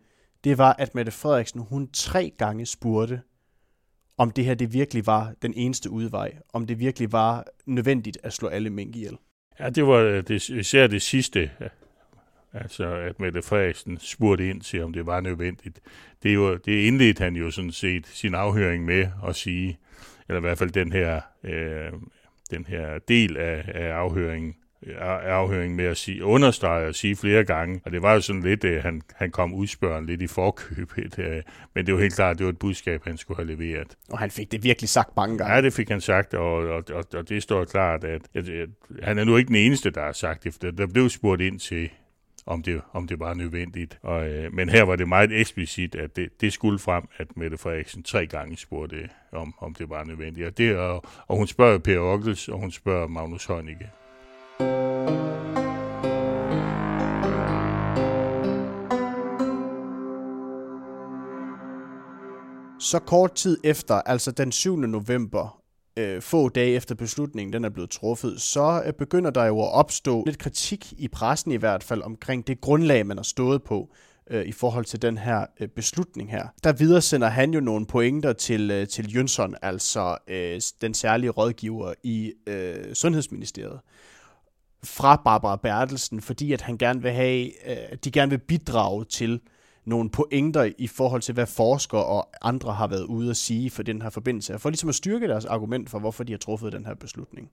det 0.44 0.58
var, 0.58 0.75
at 0.79 0.96
Mette 0.96 1.12
Frederiksen, 1.12 1.62
hun 1.62 1.89
tre 1.94 2.32
gange 2.38 2.65
spurgte, 2.65 3.22
om 4.17 4.32
det 4.32 4.46
her 4.46 4.53
det 4.53 4.74
virkelig 4.74 5.06
var 5.06 5.34
den 5.41 5.53
eneste 5.53 5.89
udvej, 5.89 6.38
om 6.53 6.67
det 6.67 6.79
virkelig 6.79 7.12
var 7.12 7.46
nødvendigt 7.65 8.17
at 8.24 8.34
slå 8.34 8.48
alle 8.48 8.70
mink 8.70 8.96
ihjel. 8.96 9.17
Ja, 9.60 9.70
det 9.70 9.88
var 9.88 9.98
øh, 9.98 10.24
det, 10.27 10.50
især 10.50 10.88
det 10.88 11.01
sidste, 11.01 11.51
øh, 11.62 11.70
altså 12.53 12.96
at 12.96 13.20
Mette 13.20 13.41
Frederiksen 13.41 13.98
spurgte 14.00 14.50
ind 14.50 14.62
til, 14.62 14.84
om 14.84 14.94
det 14.94 15.06
var 15.06 15.20
nødvendigt. 15.20 15.79
Det, 16.24 16.39
var, 16.39 16.58
det 16.58 16.88
indledte 16.88 17.24
han 17.24 17.36
jo 17.36 17.51
sådan 17.51 17.72
set 17.72 18.08
sin 18.08 18.36
afhøring 18.36 18.86
med 18.86 19.08
at 19.27 19.36
sige, 19.36 19.79
eller 20.27 20.39
i 20.39 20.41
hvert 20.41 20.58
fald 20.58 20.72
den 20.72 20.91
her, 20.91 21.22
øh, 21.44 21.91
den 22.51 22.65
her 22.65 23.00
del 23.00 23.38
af, 23.38 23.72
af 23.74 23.89
afhøringen, 23.94 24.56
afhøring 25.26 25.76
med 25.76 25.86
at 25.86 25.98
sige, 25.98 26.24
understrege 26.24 26.88
og 26.88 26.96
sige 26.96 27.16
flere 27.16 27.44
gange, 27.44 27.82
og 27.86 27.92
det 27.92 28.02
var 28.02 28.14
jo 28.14 28.22
sådan 28.22 28.42
lidt, 28.42 28.66
at 28.66 28.82
han, 28.82 29.02
han 29.16 29.32
kom 29.32 29.54
udspørgen 29.54 30.06
lidt 30.06 30.22
i 30.22 30.28
forkøbet, 30.28 31.20
øh, 31.20 31.42
men 31.76 31.86
det 31.86 31.94
var 31.94 32.00
helt 32.02 32.16
klart, 32.16 32.32
at 32.32 32.38
det 32.38 32.46
var 32.46 32.52
et 32.52 32.60
budskab, 32.60 33.04
han 33.04 33.18
skulle 33.18 33.38
have 33.38 33.56
leveret. 33.56 33.98
Og 34.12 34.20
han 34.20 34.32
fik 34.32 34.52
det 34.52 34.64
virkelig 34.64 34.90
sagt 34.90 35.16
mange 35.16 35.38
gange. 35.38 35.54
Ja, 35.54 35.62
det 35.62 35.74
fik 35.74 35.90
han 35.90 36.02
sagt, 36.02 36.34
og, 36.34 36.56
og, 36.56 36.84
og, 36.94 37.04
og 37.14 37.30
det 37.30 37.44
står 37.44 37.66
klart, 37.66 38.04
at, 38.04 38.22
at, 38.34 38.50
at 38.50 38.70
han 39.04 39.18
er 39.18 39.24
nu 39.24 39.38
ikke 39.38 39.48
den 39.48 39.56
eneste, 39.56 39.90
der 39.90 40.02
har 40.02 40.12
sagt 40.12 40.44
det, 40.44 40.78
der 40.78 40.88
blev 40.88 41.10
spurgt 41.10 41.42
ind 41.42 41.60
til, 41.60 41.90
om 42.46 42.64
det, 42.64 42.82
om 42.94 43.08
det 43.08 43.20
var 43.20 43.34
nødvendigt. 43.34 44.00
Og, 44.02 44.30
øh, 44.30 44.54
men 44.54 44.70
her 44.70 44.84
var 44.84 44.96
det 44.96 45.08
meget 45.08 45.32
eksplicit, 45.32 45.96
at 45.96 46.16
det, 46.16 46.42
det 46.42 46.54
skulle 46.54 46.80
frem, 46.80 47.04
at 47.18 47.38
Mette 47.38 47.58
Frederiksen 47.58 48.04
tre 48.04 48.28
gange 48.28 48.58
spurgte, 48.58 49.10
om, 49.32 49.54
om 49.60 49.74
det 49.74 49.90
var 49.90 50.04
nødvendigt. 50.04 50.48
Og, 50.48 50.58
det, 50.58 50.78
og, 50.78 51.04
og 51.28 51.38
hun 51.38 51.48
spørger 51.48 51.78
Per 51.78 52.00
Ockels, 52.00 52.50
og 52.50 52.60
hun 52.60 52.72
spørger 52.72 53.08
Magnus 53.08 53.46
Heunicke. 53.46 53.90
Så 62.80 63.00
kort 63.00 63.36
tid 63.36 63.58
efter, 63.64 63.96
altså 63.96 64.32
den 64.32 64.52
7. 64.52 64.76
november, 64.76 65.62
øh, 65.98 66.22
få 66.22 66.50
dage 66.50 66.76
efter 66.76 66.96
beslutningen 66.96 67.54
den 67.54 67.66
er 67.66 67.70
blevet 67.70 67.90
truffet, 67.90 68.42
så 68.42 68.84
øh, 68.86 68.94
begynder 68.94 69.32
der 69.32 69.46
jo 69.46 69.62
at 69.62 69.72
opstå 69.72 70.24
lidt 70.26 70.38
kritik 70.38 70.94
i 70.98 71.08
pressen 71.08 71.52
i 71.52 71.56
hvert 71.56 71.84
fald 71.84 72.02
omkring 72.02 72.48
det 72.48 72.62
grundlag, 72.62 73.06
man 73.06 73.18
har 73.18 73.24
stået 73.24 73.64
på 73.64 73.90
øh, 74.30 74.46
i 74.46 74.52
forhold 74.52 74.86
til 74.86 75.02
den 75.02 75.18
her 75.18 75.46
øh, 75.60 75.68
beslutning 75.68 76.32
her. 76.32 76.48
Der 76.64 76.74
videresender 76.74 77.28
han 77.28 77.54
jo 77.54 77.60
nogle 77.60 77.86
pointer 77.86 78.34
til, 78.34 78.72
øh, 78.72 78.88
til 78.88 79.16
Jønsson, 79.16 79.56
altså 79.62 80.18
øh, 80.28 80.62
den 80.82 80.94
særlige 80.94 81.30
rådgiver 81.30 81.94
i 82.04 82.34
øh, 82.48 82.94
Sundhedsministeriet 82.94 83.80
fra 84.88 85.22
Barbara 85.25 85.56
Bertelsen, 85.56 86.22
fordi 86.22 86.53
at 86.53 86.62
han 86.62 86.77
gerne 86.77 87.01
vil 87.01 87.12
have, 87.12 87.46
øh, 87.72 87.98
de 88.03 88.12
gerne 88.12 88.29
vil 88.29 88.38
bidrage 88.38 89.06
til 89.06 89.41
nogle 89.86 90.10
pointer 90.10 90.72
i 90.77 90.88
forhold 90.88 91.22
til, 91.22 91.34
hvad 91.34 91.46
forskere 91.46 92.06
og 92.06 92.29
andre 92.41 92.74
har 92.74 92.88
været 92.88 93.03
ude 93.03 93.29
at 93.29 93.38
sige 93.38 93.70
for 93.70 93.84
den 93.84 94.01
her 94.01 94.10
forbindelse, 94.10 94.60
for 94.60 94.70
ligesom 94.70 94.89
at 94.89 94.96
styrke 94.96 95.27
deres 95.27 95.46
argument 95.46 95.89
for, 95.89 96.00
hvorfor 96.00 96.24
de 96.24 96.34
har 96.34 96.38
truffet 96.38 96.74
den 96.74 96.86
her 96.86 96.96
beslutning. 96.96 97.50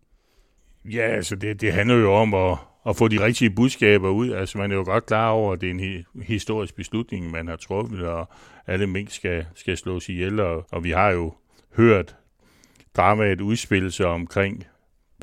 Ja, 0.85 1.01
altså 1.01 1.37
det, 1.37 1.61
det 1.61 1.73
handler 1.73 1.95
jo 1.97 2.15
om 2.15 2.35
at, 2.35 2.59
at 2.87 2.97
få 2.97 3.09
de 3.09 3.25
rigtige 3.25 3.51
budskaber 3.51 4.09
ud. 4.09 4.31
Altså 4.31 4.59
man 4.59 4.71
er 4.71 4.77
jo 4.77 4.85
godt 4.85 5.07
klar 5.07 5.31
over, 5.31 5.53
at 5.53 5.61
det 5.61 5.67
er 5.67 5.75
en 5.75 6.05
historisk 6.23 6.77
beslutning, 6.77 7.31
man 7.31 7.49
har 7.49 7.57
truffet, 7.57 8.07
og 8.07 8.29
alle 8.67 8.87
mink 8.87 9.11
skal, 9.11 9.47
skal 9.55 9.77
slås 9.77 10.09
ihjel, 10.09 10.41
og, 10.41 10.67
og 10.73 10.85
vi 10.85 10.91
har 10.91 11.11
jo 11.11 11.33
hørt 11.77 12.17
dramaet 12.97 13.41
udspille 13.41 13.91
sig 13.91 14.07
omkring 14.07 14.65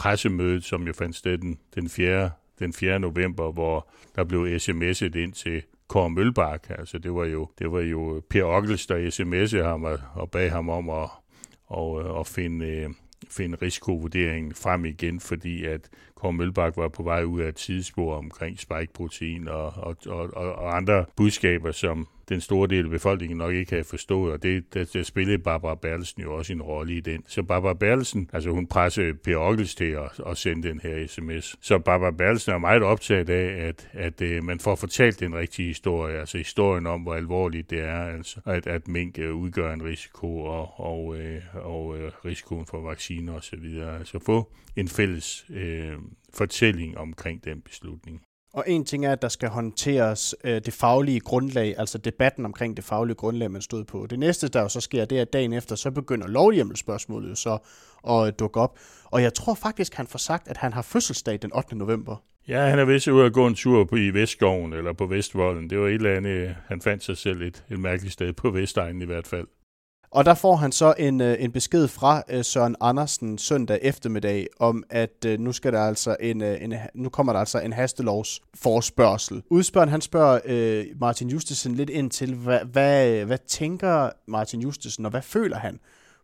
pressemødet, 0.01 0.63
som 0.63 0.87
jo 0.87 0.93
fandt 0.93 1.15
sted 1.15 1.37
den, 1.37 1.59
den, 1.75 1.89
4. 1.89 2.31
den 2.59 2.73
4. 2.73 2.99
november, 2.99 3.51
hvor 3.51 3.89
der 4.15 4.23
blev 4.23 4.45
sms'et 4.45 5.17
ind 5.17 5.33
til 5.33 5.63
Kåre 5.87 6.09
Mølbak. 6.09 6.67
Altså 6.69 6.97
det 6.97 7.13
var 7.13 7.25
jo, 7.25 7.49
det 7.59 7.71
var 7.71 7.79
jo 7.79 8.21
Per 8.29 8.43
Ockels, 8.43 8.87
der 8.87 9.09
sms'ede 9.09 9.63
ham 9.63 9.83
og, 9.83 9.99
og 10.15 10.31
bag 10.31 10.51
ham 10.51 10.69
om 10.69 10.89
at, 10.89 11.09
og, 11.67 12.19
at 12.19 12.27
finde, 12.27 12.93
finde 13.29 13.57
risikovurderingen 13.61 14.53
frem 14.55 14.85
igen, 14.85 15.19
fordi 15.19 15.65
at 15.65 15.89
Kåre 16.15 16.33
Mølbak 16.33 16.77
var 16.77 16.87
på 16.87 17.03
vej 17.03 17.23
ud 17.23 17.41
af 17.41 17.49
et 17.49 17.55
tidsspor 17.55 18.15
omkring 18.15 18.59
spikeprotein 18.59 19.47
og, 19.47 19.65
og, 19.65 19.97
og, 20.05 20.33
og 20.33 20.77
andre 20.77 21.05
budskaber, 21.15 21.71
som 21.71 22.07
den 22.31 22.41
store 22.41 22.67
del 22.67 22.85
af 22.85 22.91
befolkningen 22.91 23.37
nok 23.37 23.53
ikke 23.53 23.71
havde 23.71 23.83
forstået, 23.83 24.33
og 24.33 24.43
det, 24.43 24.73
der, 24.73 24.85
der 24.93 25.03
spillede 25.03 25.37
Barbara 25.37 25.75
Bertelsen 25.75 26.21
jo 26.21 26.35
også 26.35 26.53
en 26.53 26.61
rolle 26.61 26.93
i 26.93 26.99
den. 26.99 27.23
Så 27.27 27.43
Barbara 27.43 27.73
Bertelsen, 27.73 28.29
altså 28.33 28.49
hun 28.49 28.67
pressede 28.67 29.13
Per 29.13 29.37
Ockels 29.37 29.75
til 29.75 29.85
at, 29.91 30.21
at 30.27 30.37
sende 30.37 30.67
den 30.67 30.79
her 30.83 31.07
sms. 31.07 31.55
Så 31.61 31.79
Barbara 31.79 32.11
Bertelsen 32.11 32.53
er 32.53 32.57
meget 32.57 32.83
optaget 32.83 33.29
af, 33.29 33.67
at, 33.67 33.89
at, 33.93 34.21
at 34.21 34.43
man 34.43 34.59
får 34.59 34.75
fortalt 34.75 35.19
den 35.19 35.35
rigtige 35.35 35.67
historie, 35.67 36.19
altså 36.19 36.37
historien 36.37 36.87
om, 36.87 37.01
hvor 37.01 37.13
alvorligt 37.13 37.69
det 37.69 37.79
er, 37.79 38.01
altså 38.01 38.39
at, 38.45 38.67
at 38.67 38.87
mink 38.87 39.19
øh, 39.19 39.35
udgør 39.35 39.73
en 39.73 39.83
risiko, 39.83 40.39
og, 40.39 40.79
og, 40.79 41.17
øh, 41.17 41.41
og, 41.53 41.81
og 41.81 41.97
øh, 41.97 42.11
risikoen 42.25 42.65
for 42.65 42.81
vacciner 42.81 43.33
osv. 43.33 43.65
Altså 43.99 44.19
få 44.19 44.51
en 44.75 44.87
fælles 44.87 45.45
øh, 45.49 45.93
fortælling 46.33 46.97
omkring 46.97 47.45
den 47.45 47.61
beslutning. 47.61 48.21
Og 48.53 48.63
en 48.67 48.85
ting 48.85 49.05
er, 49.05 49.11
at 49.11 49.21
der 49.21 49.27
skal 49.27 49.49
håndteres 49.49 50.35
øh, 50.43 50.61
det 50.65 50.73
faglige 50.73 51.19
grundlag, 51.19 51.75
altså 51.77 51.97
debatten 51.97 52.45
omkring 52.45 52.77
det 52.77 52.85
faglige 52.85 53.15
grundlag, 53.15 53.51
man 53.51 53.61
stod 53.61 53.83
på. 53.83 54.07
Det 54.09 54.19
næste, 54.19 54.47
der 54.47 54.61
jo 54.61 54.69
så 54.69 54.81
sker, 54.81 55.05
det 55.05 55.17
er, 55.17 55.21
at 55.21 55.33
dagen 55.33 55.53
efter, 55.53 55.75
så 55.75 55.91
begynder 55.91 56.27
lovhjemmelspørgsmålet 56.27 57.29
jo 57.29 57.35
så 57.35 57.57
at 58.09 58.27
øh, 58.27 58.33
dukke 58.39 58.59
op. 58.59 58.79
Og 59.05 59.21
jeg 59.21 59.33
tror 59.33 59.53
faktisk, 59.53 59.93
han 59.93 60.07
får 60.07 60.19
sagt, 60.19 60.47
at 60.47 60.57
han 60.57 60.73
har 60.73 60.81
fødselsdag 60.81 61.39
den 61.41 61.53
8. 61.55 61.75
november. 61.75 62.15
Ja, 62.47 62.65
han 62.65 62.79
er 62.79 62.85
vist 62.85 63.07
ude 63.07 63.25
at 63.25 63.33
gå 63.33 63.47
en 63.47 63.55
tur 63.55 63.83
på 63.83 63.95
i 63.95 64.09
Vestskoven 64.09 64.73
eller 64.73 64.93
på 64.93 65.05
Vestvolden. 65.05 65.69
Det 65.69 65.79
var 65.79 65.87
et 65.87 65.93
eller 65.93 66.17
andet, 66.17 66.29
øh, 66.29 66.49
han 66.67 66.81
fandt 66.81 67.03
sig 67.03 67.17
selv 67.17 67.41
et, 67.41 67.63
et 67.69 67.79
mærkeligt 67.79 68.13
sted 68.13 68.33
på 68.33 68.49
Vestegnen 68.49 69.01
i 69.01 69.05
hvert 69.05 69.27
fald. 69.27 69.47
Og 70.11 70.25
der 70.25 70.33
får 70.33 70.55
han 70.55 70.71
så 70.71 70.93
en, 70.97 71.21
øh, 71.21 71.35
en 71.39 71.51
besked 71.51 71.87
fra 71.87 72.23
øh, 72.29 72.45
Søren 72.45 72.75
Andersen 72.81 73.37
søndag 73.37 73.79
eftermiddag 73.81 74.47
om, 74.59 74.83
at 74.89 75.25
øh, 75.25 75.39
nu 75.39 75.51
skal 75.51 75.73
der 75.73 75.81
altså 75.81 76.15
en, 76.19 76.41
øh, 76.41 76.61
en, 76.61 76.73
nu 76.95 77.09
kommer 77.09 77.33
der 77.33 77.39
altså 77.39 77.59
en 77.59 77.73
hastelovs 77.73 78.41
forspørgsel. 78.55 79.43
Udspørgen 79.49 79.89
han 79.89 80.01
spørger 80.01 80.39
øh, 80.45 80.85
Martin 80.99 81.29
Justesen 81.29 81.75
lidt 81.75 81.89
ind 81.89 82.11
til, 82.11 82.35
hvad, 82.35 82.59
hvad, 82.59 83.25
hvad 83.25 83.37
tænker 83.47 84.09
Martin 84.27 84.61
Justesen, 84.61 85.05
og 85.05 85.11
hvad 85.11 85.21
føler 85.21 85.57
han 85.57 85.79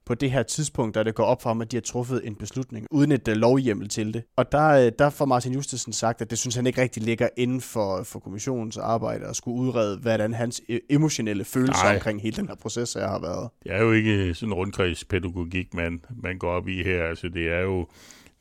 på 0.08 0.16
det 0.16 0.32
her 0.32 0.44
tidspunkt, 0.44 0.96
da 0.96 1.04
det 1.04 1.16
går 1.16 1.24
op 1.24 1.42
for 1.42 1.50
ham, 1.50 1.62
at 1.62 1.72
de 1.72 1.76
har 1.76 1.82
truffet 1.82 2.22
en 2.24 2.36
beslutning, 2.36 2.88
uden 2.92 3.12
et 3.12 3.28
uh, 3.28 3.34
lovhjemmel 3.34 3.90
til 3.90 4.14
det. 4.14 4.24
Og 4.36 4.52
der, 4.52 4.86
uh, 4.86 4.92
der 5.00 5.10
får 5.10 5.26
Martin 5.26 5.54
Justesen 5.54 5.94
sagt, 5.94 6.22
at 6.22 6.30
det 6.30 6.40
synes 6.40 6.56
han 6.56 6.68
ikke 6.68 6.82
rigtig 6.82 7.04
ligger 7.04 7.30
inden 7.38 7.62
for, 7.62 8.04
for 8.04 8.20
kommissionens 8.20 8.78
arbejde 8.78 9.26
at 9.26 9.36
skulle 9.36 9.58
udrede, 9.62 9.98
hvordan 9.98 10.34
hans 10.34 10.62
e- 10.72 10.86
emotionelle 10.90 11.46
følelser 11.46 11.84
Nej. 11.84 11.96
omkring 11.96 12.22
hele 12.22 12.36
den 12.36 12.48
her 12.48 12.56
proces 12.56 12.94
her 12.94 13.08
har 13.08 13.20
været. 13.20 13.50
Det 13.64 13.72
er 13.72 13.82
jo 13.82 13.92
ikke 13.92 14.34
sådan 14.34 14.50
en 14.50 14.54
rundkredspædagogik, 14.54 15.74
man, 15.74 16.02
man 16.24 16.38
går 16.38 16.52
op 16.52 16.68
i 16.68 16.84
her. 16.84 17.04
Altså, 17.04 17.30
det 17.30 17.50
er 17.50 17.60
jo, 17.60 17.88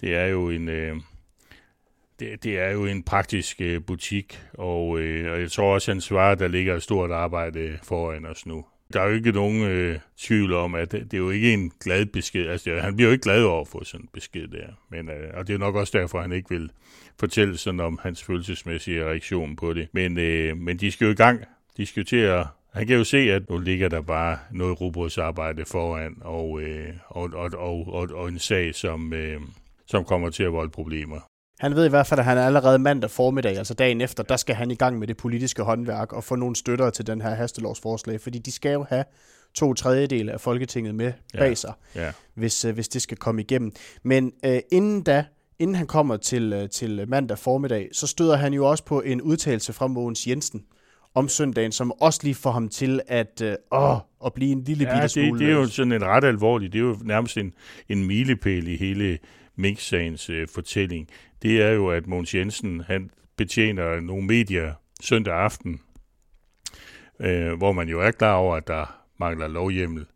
det 0.00 0.14
er 0.14 0.26
jo 0.26 0.50
en... 0.50 0.68
Øh 0.68 0.96
det, 2.20 2.42
det 2.44 2.58
er 2.58 2.70
jo 2.70 2.86
en 2.86 3.02
praktisk 3.02 3.60
øh, 3.60 3.82
butik, 3.86 4.40
og, 4.58 4.98
øh, 4.98 5.32
og 5.32 5.40
jeg 5.40 5.50
tror 5.50 5.74
også, 5.74 5.90
at 5.90 5.94
han 5.94 6.00
svarer, 6.00 6.32
at 6.32 6.38
der 6.38 6.48
ligger 6.48 6.74
et 6.74 6.82
stort 6.82 7.10
arbejde 7.10 7.78
foran 7.82 8.26
os 8.26 8.46
nu. 8.46 8.64
Der 8.92 9.00
er 9.00 9.08
jo 9.08 9.14
ikke 9.14 9.32
nogen 9.32 9.62
øh, 9.62 9.98
tvivl 10.18 10.52
om, 10.52 10.74
at 10.74 10.92
det, 10.92 11.04
det 11.04 11.14
er 11.14 11.18
jo 11.18 11.30
ikke 11.30 11.52
en 11.52 11.72
glad 11.80 12.06
besked. 12.06 12.46
Altså, 12.48 12.80
han 12.80 12.96
bliver 12.96 13.08
jo 13.08 13.12
ikke 13.12 13.22
glad 13.22 13.42
over 13.42 13.60
at 13.60 13.68
få 13.68 13.84
sådan 13.84 14.04
en 14.04 14.08
besked 14.12 14.48
der. 14.48 14.66
Men, 14.90 15.10
øh, 15.10 15.30
og 15.34 15.46
det 15.46 15.54
er 15.54 15.58
nok 15.58 15.74
også 15.74 15.98
derfor, 15.98 16.20
han 16.20 16.32
ikke 16.32 16.50
vil 16.50 16.70
fortælle 17.20 17.56
sådan 17.56 17.80
om 17.80 17.98
hans 18.02 18.22
følelsesmæssige 18.22 19.04
reaktion 19.04 19.56
på 19.56 19.72
det. 19.72 19.88
Men, 19.92 20.18
øh, 20.18 20.56
men 20.56 20.76
de 20.76 20.90
skal 20.90 21.04
jo 21.04 21.10
i 21.10 21.16
gang. 21.16 21.44
De 21.76 21.86
skal 21.86 22.00
jo 22.00 22.04
til 22.04 22.16
at 22.16 22.46
han 22.76 22.86
kan 22.86 22.96
jo 22.96 23.04
se, 23.04 23.18
at 23.18 23.50
nu 23.50 23.58
ligger 23.58 23.88
der 23.88 24.00
bare 24.00 24.38
noget 24.50 24.80
robotsarbejde 24.80 25.64
foran, 25.64 26.16
og, 26.20 26.60
øh, 26.60 26.94
og, 27.08 27.30
og, 27.34 27.50
og, 27.54 27.86
og, 27.88 28.08
og 28.14 28.28
en 28.28 28.38
sag, 28.38 28.74
som, 28.74 29.12
øh, 29.12 29.40
som 29.86 30.04
kommer 30.04 30.30
til 30.30 30.42
at 30.42 30.52
volde 30.52 30.70
problemer. 30.70 31.20
Han 31.60 31.74
ved 31.74 31.86
i 31.86 31.88
hvert 31.88 32.06
fald, 32.06 32.20
at 32.20 32.26
han 32.26 32.38
er 32.38 32.46
allerede 32.46 32.78
mandag 32.78 33.10
formiddag, 33.10 33.58
altså 33.58 33.74
dagen 33.74 34.00
efter, 34.00 34.22
der 34.22 34.36
skal 34.36 34.54
han 34.54 34.70
i 34.70 34.74
gang 34.74 34.98
med 34.98 35.06
det 35.06 35.16
politiske 35.16 35.62
håndværk 35.62 36.12
og 36.12 36.24
få 36.24 36.36
nogle 36.36 36.56
støtter 36.56 36.90
til 36.90 37.06
den 37.06 37.20
her 37.20 37.34
hastelovsforslag, 37.34 38.20
fordi 38.20 38.38
de 38.38 38.52
skal 38.52 38.72
jo 38.72 38.86
have 38.88 39.04
to 39.54 39.74
tredjedele 39.74 40.32
af 40.32 40.40
Folketinget 40.40 40.94
med 40.94 41.12
ja. 41.34 41.38
bag 41.38 41.58
sig, 41.58 41.72
ja. 41.94 42.12
Hvis, 42.34 42.64
uh, 42.64 42.70
hvis 42.70 42.88
det 42.88 43.02
skal 43.02 43.16
komme 43.16 43.40
igennem. 43.40 43.72
Men 44.02 44.32
uh, 44.46 44.56
inden 44.72 45.02
da, 45.02 45.24
inden 45.58 45.76
han 45.76 45.86
kommer 45.86 46.16
til, 46.16 46.52
uh, 46.52 46.68
til 46.68 47.08
mandag 47.08 47.38
formiddag, 47.38 47.88
så 47.92 48.06
støder 48.06 48.36
han 48.36 48.54
jo 48.54 48.70
også 48.70 48.84
på 48.84 49.00
en 49.00 49.22
udtalelse 49.22 49.72
fra 49.72 49.86
Mogens 49.86 50.26
Jensen 50.26 50.62
om 51.14 51.28
søndagen, 51.28 51.72
som 51.72 51.92
også 52.00 52.20
lige 52.22 52.34
får 52.34 52.50
ham 52.50 52.68
til 52.68 53.00
at, 53.08 53.42
uh, 53.72 53.80
åh, 53.80 53.98
at 54.26 54.32
blive 54.32 54.52
en 54.52 54.64
lille 54.64 54.84
ja, 54.84 54.94
bitte 54.94 55.08
smule... 55.08 55.30
Det, 55.30 55.40
det 55.40 55.48
er 55.48 55.52
jo 55.52 55.66
sådan 55.66 55.92
en 55.92 56.04
ret 56.04 56.24
alvorligt, 56.24 56.72
det 56.72 56.78
er 56.78 56.82
jo 56.82 56.96
nærmest 57.04 57.36
en, 57.36 57.52
en 57.88 58.04
milepæl 58.04 58.68
i 58.68 58.76
hele 58.76 59.18
Mink-sagens 59.56 60.30
øh, 60.30 60.48
fortælling 60.54 61.08
det 61.42 61.62
er 61.62 61.70
jo, 61.70 61.90
at 61.90 62.06
Mogens 62.06 62.34
Jensen 62.34 62.80
han 62.80 63.10
betjener 63.36 64.00
nogle 64.00 64.26
medier 64.26 64.72
søndag 65.02 65.34
aften, 65.34 65.80
øh, 67.20 67.52
hvor 67.52 67.72
man 67.72 67.88
jo 67.88 68.00
er 68.00 68.10
klar 68.10 68.34
over, 68.34 68.56
at 68.56 68.66
der 68.66 69.04
mangler 69.18 69.48
lovhjemmel. 69.48 70.06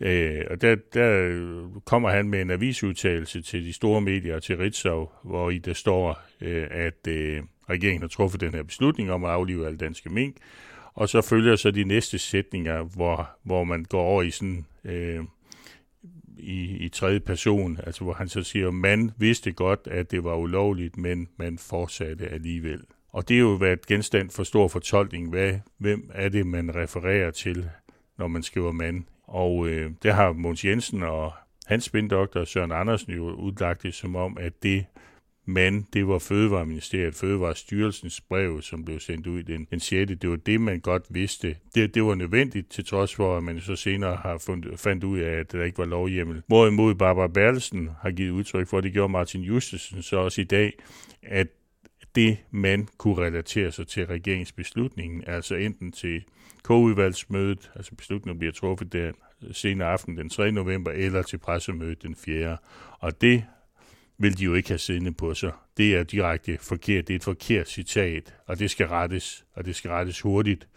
Øh, 0.00 0.40
og 0.50 0.60
der, 0.60 0.76
der 0.94 1.70
kommer 1.84 2.10
han 2.10 2.28
med 2.28 2.42
en 2.42 2.50
avisudtalelse 2.50 3.42
til 3.42 3.64
de 3.64 3.72
store 3.72 4.00
medier, 4.00 4.38
til 4.38 4.56
Ritzau, 4.56 5.08
hvor 5.22 5.50
i 5.50 5.58
der 5.58 5.72
står, 5.72 6.20
øh, 6.40 6.66
at 6.70 7.06
øh, 7.08 7.42
regeringen 7.70 8.02
har 8.02 8.08
truffet 8.08 8.40
den 8.40 8.54
her 8.54 8.62
beslutning 8.62 9.12
om 9.12 9.24
at 9.24 9.30
aflive 9.30 9.66
alle 9.66 9.78
danske 9.78 10.10
mink, 10.10 10.36
og 10.94 11.08
så 11.08 11.20
følger 11.20 11.56
så 11.56 11.70
de 11.70 11.84
næste 11.84 12.18
sætninger, 12.18 12.82
hvor, 12.82 13.30
hvor 13.42 13.64
man 13.64 13.84
går 13.84 14.02
over 14.02 14.22
i 14.22 14.30
sådan 14.30 14.66
øh, 14.84 15.20
i, 16.38 16.76
i 16.76 16.88
tredje 16.88 17.20
person, 17.20 17.78
altså 17.86 18.04
hvor 18.04 18.12
han 18.12 18.28
så 18.28 18.42
siger, 18.42 18.68
at 18.68 18.74
man 18.74 19.10
vidste 19.16 19.52
godt, 19.52 19.80
at 19.90 20.10
det 20.10 20.24
var 20.24 20.34
ulovligt, 20.34 20.96
men 20.96 21.28
man 21.36 21.58
fortsatte 21.58 22.28
alligevel. 22.28 22.80
Og 23.12 23.28
det 23.28 23.34
er 23.34 23.40
jo 23.40 23.54
været 23.54 23.86
genstand 23.86 24.30
for 24.30 24.42
stor 24.42 24.68
fortolkning. 24.68 25.30
Hvad, 25.30 25.54
hvem 25.78 26.10
er 26.14 26.28
det, 26.28 26.46
man 26.46 26.74
refererer 26.74 27.30
til, 27.30 27.68
når 28.18 28.28
man 28.28 28.42
skriver 28.42 28.72
mand? 28.72 29.04
Og 29.22 29.68
øh, 29.68 29.90
det 30.02 30.14
har 30.14 30.32
Måns 30.32 30.64
Jensen 30.64 31.02
og 31.02 31.32
hans 31.66 31.84
spindoktor 31.84 32.44
Søren 32.44 32.72
Andersen 32.72 33.12
jo 33.12 33.34
udlagt 33.34 33.82
det 33.82 33.94
som 33.94 34.16
om, 34.16 34.36
at 34.40 34.62
det 34.62 34.84
men 35.44 35.86
det 35.92 36.08
var 36.08 36.18
Fødevareministeriet, 36.18 37.14
Fødevarestyrelsens 37.14 38.20
brev, 38.20 38.62
som 38.62 38.84
blev 38.84 39.00
sendt 39.00 39.26
ud 39.26 39.42
den, 39.42 39.66
den 39.70 39.80
6. 39.80 40.12
Det 40.22 40.30
var 40.30 40.36
det, 40.36 40.60
man 40.60 40.80
godt 40.80 41.02
vidste. 41.10 41.56
Det, 41.74 41.94
det 41.94 42.04
var 42.04 42.14
nødvendigt, 42.14 42.70
til 42.70 42.84
trods 42.84 43.14
for, 43.14 43.36
at 43.36 43.42
man 43.42 43.60
så 43.60 43.76
senere 43.76 44.16
har 44.16 44.38
fundet, 44.38 44.80
fandt 44.80 45.04
ud 45.04 45.18
af, 45.18 45.40
at 45.40 45.52
der 45.52 45.64
ikke 45.64 45.78
var 45.78 45.84
lovhjemmel. 45.84 46.42
Hvorimod 46.46 46.94
Barbara 46.94 47.28
Berlsen 47.28 47.90
har 48.02 48.10
givet 48.10 48.30
udtryk 48.30 48.68
for, 48.68 48.80
det 48.80 48.92
gjorde 48.92 49.12
Martin 49.12 49.40
Justesen 49.40 50.02
så 50.02 50.16
også 50.16 50.40
i 50.40 50.44
dag, 50.44 50.72
at 51.22 51.46
det, 52.14 52.38
man 52.50 52.88
kunne 52.98 53.26
relatere 53.26 53.72
sig 53.72 53.86
til 53.86 54.06
regeringsbeslutningen, 54.06 55.24
altså 55.26 55.54
enten 55.54 55.92
til 55.92 56.24
K-udvalgsmødet, 56.64 57.70
altså 57.74 57.94
beslutningen 57.94 58.38
bliver 58.38 58.52
truffet 58.52 58.92
der 58.92 59.12
senere 59.52 59.88
aften 59.88 60.16
den 60.16 60.28
3. 60.28 60.52
november, 60.52 60.90
eller 60.90 61.22
til 61.22 61.38
pressemødet 61.38 62.02
den 62.02 62.14
4. 62.14 62.56
Og 62.98 63.20
det 63.20 63.44
vil 64.18 64.38
de 64.38 64.44
jo 64.44 64.54
ikke 64.54 64.68
have 64.68 64.78
siddende 64.78 65.12
på 65.12 65.34
sig. 65.34 65.52
Det 65.76 65.94
er 65.94 66.02
direkte 66.02 66.58
forkert. 66.60 67.08
Det 67.08 67.14
er 67.14 67.18
et 67.18 67.24
forkert 67.24 67.68
citat, 67.68 68.34
og 68.46 68.58
det 68.58 68.70
skal 68.70 68.86
rettes, 68.86 69.44
og 69.54 69.64
det 69.64 69.76
skal 69.76 69.90
rettes 69.90 70.20
hurtigt, 70.20 70.68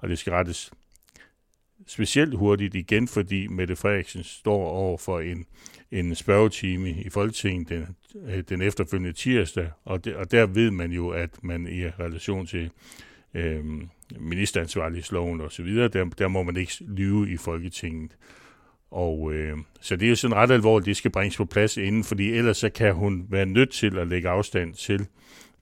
og 0.00 0.08
det 0.08 0.18
skal 0.18 0.32
rettes 0.32 0.70
specielt 1.86 2.34
hurtigt 2.34 2.74
igen, 2.74 3.08
fordi 3.08 3.46
Mette 3.46 3.76
Frederiksen 3.76 4.24
står 4.24 4.68
over 4.68 4.98
for 4.98 5.20
en, 5.20 5.46
en 5.90 6.14
spørgetime 6.14 6.90
i 6.90 7.10
Folketinget 7.10 7.68
den, 7.68 7.96
øh, 8.28 8.42
den 8.48 8.62
efterfølgende 8.62 9.12
tirsdag, 9.12 9.70
og, 9.84 10.04
de, 10.04 10.16
og 10.16 10.30
der 10.30 10.46
ved 10.46 10.70
man 10.70 10.92
jo, 10.92 11.08
at 11.08 11.30
man 11.42 11.66
i 11.66 11.86
relation 11.86 12.46
til 12.46 12.70
øh, 13.34 13.64
ministeransvarlighedsloven 14.18 15.40
osv., 15.40 15.74
der, 15.74 16.04
der 16.18 16.28
må 16.28 16.42
man 16.42 16.56
ikke 16.56 16.72
lyve 16.80 17.30
i 17.30 17.36
Folketinget. 17.36 18.16
Og 18.90 19.32
øh, 19.34 19.56
så 19.80 19.96
det 19.96 20.06
er 20.06 20.10
jo 20.10 20.16
sådan 20.16 20.36
ret 20.36 20.50
alvorligt, 20.50 20.86
det 20.86 20.96
skal 20.96 21.10
bringes 21.10 21.36
på 21.36 21.44
plads 21.44 21.76
inden, 21.76 22.04
fordi 22.04 22.32
ellers 22.32 22.56
så 22.56 22.70
kan 22.70 22.94
hun 22.94 23.26
være 23.30 23.46
nødt 23.46 23.70
til 23.70 23.98
at 23.98 24.08
lægge 24.08 24.28
afstand 24.28 24.74
til, 24.74 25.06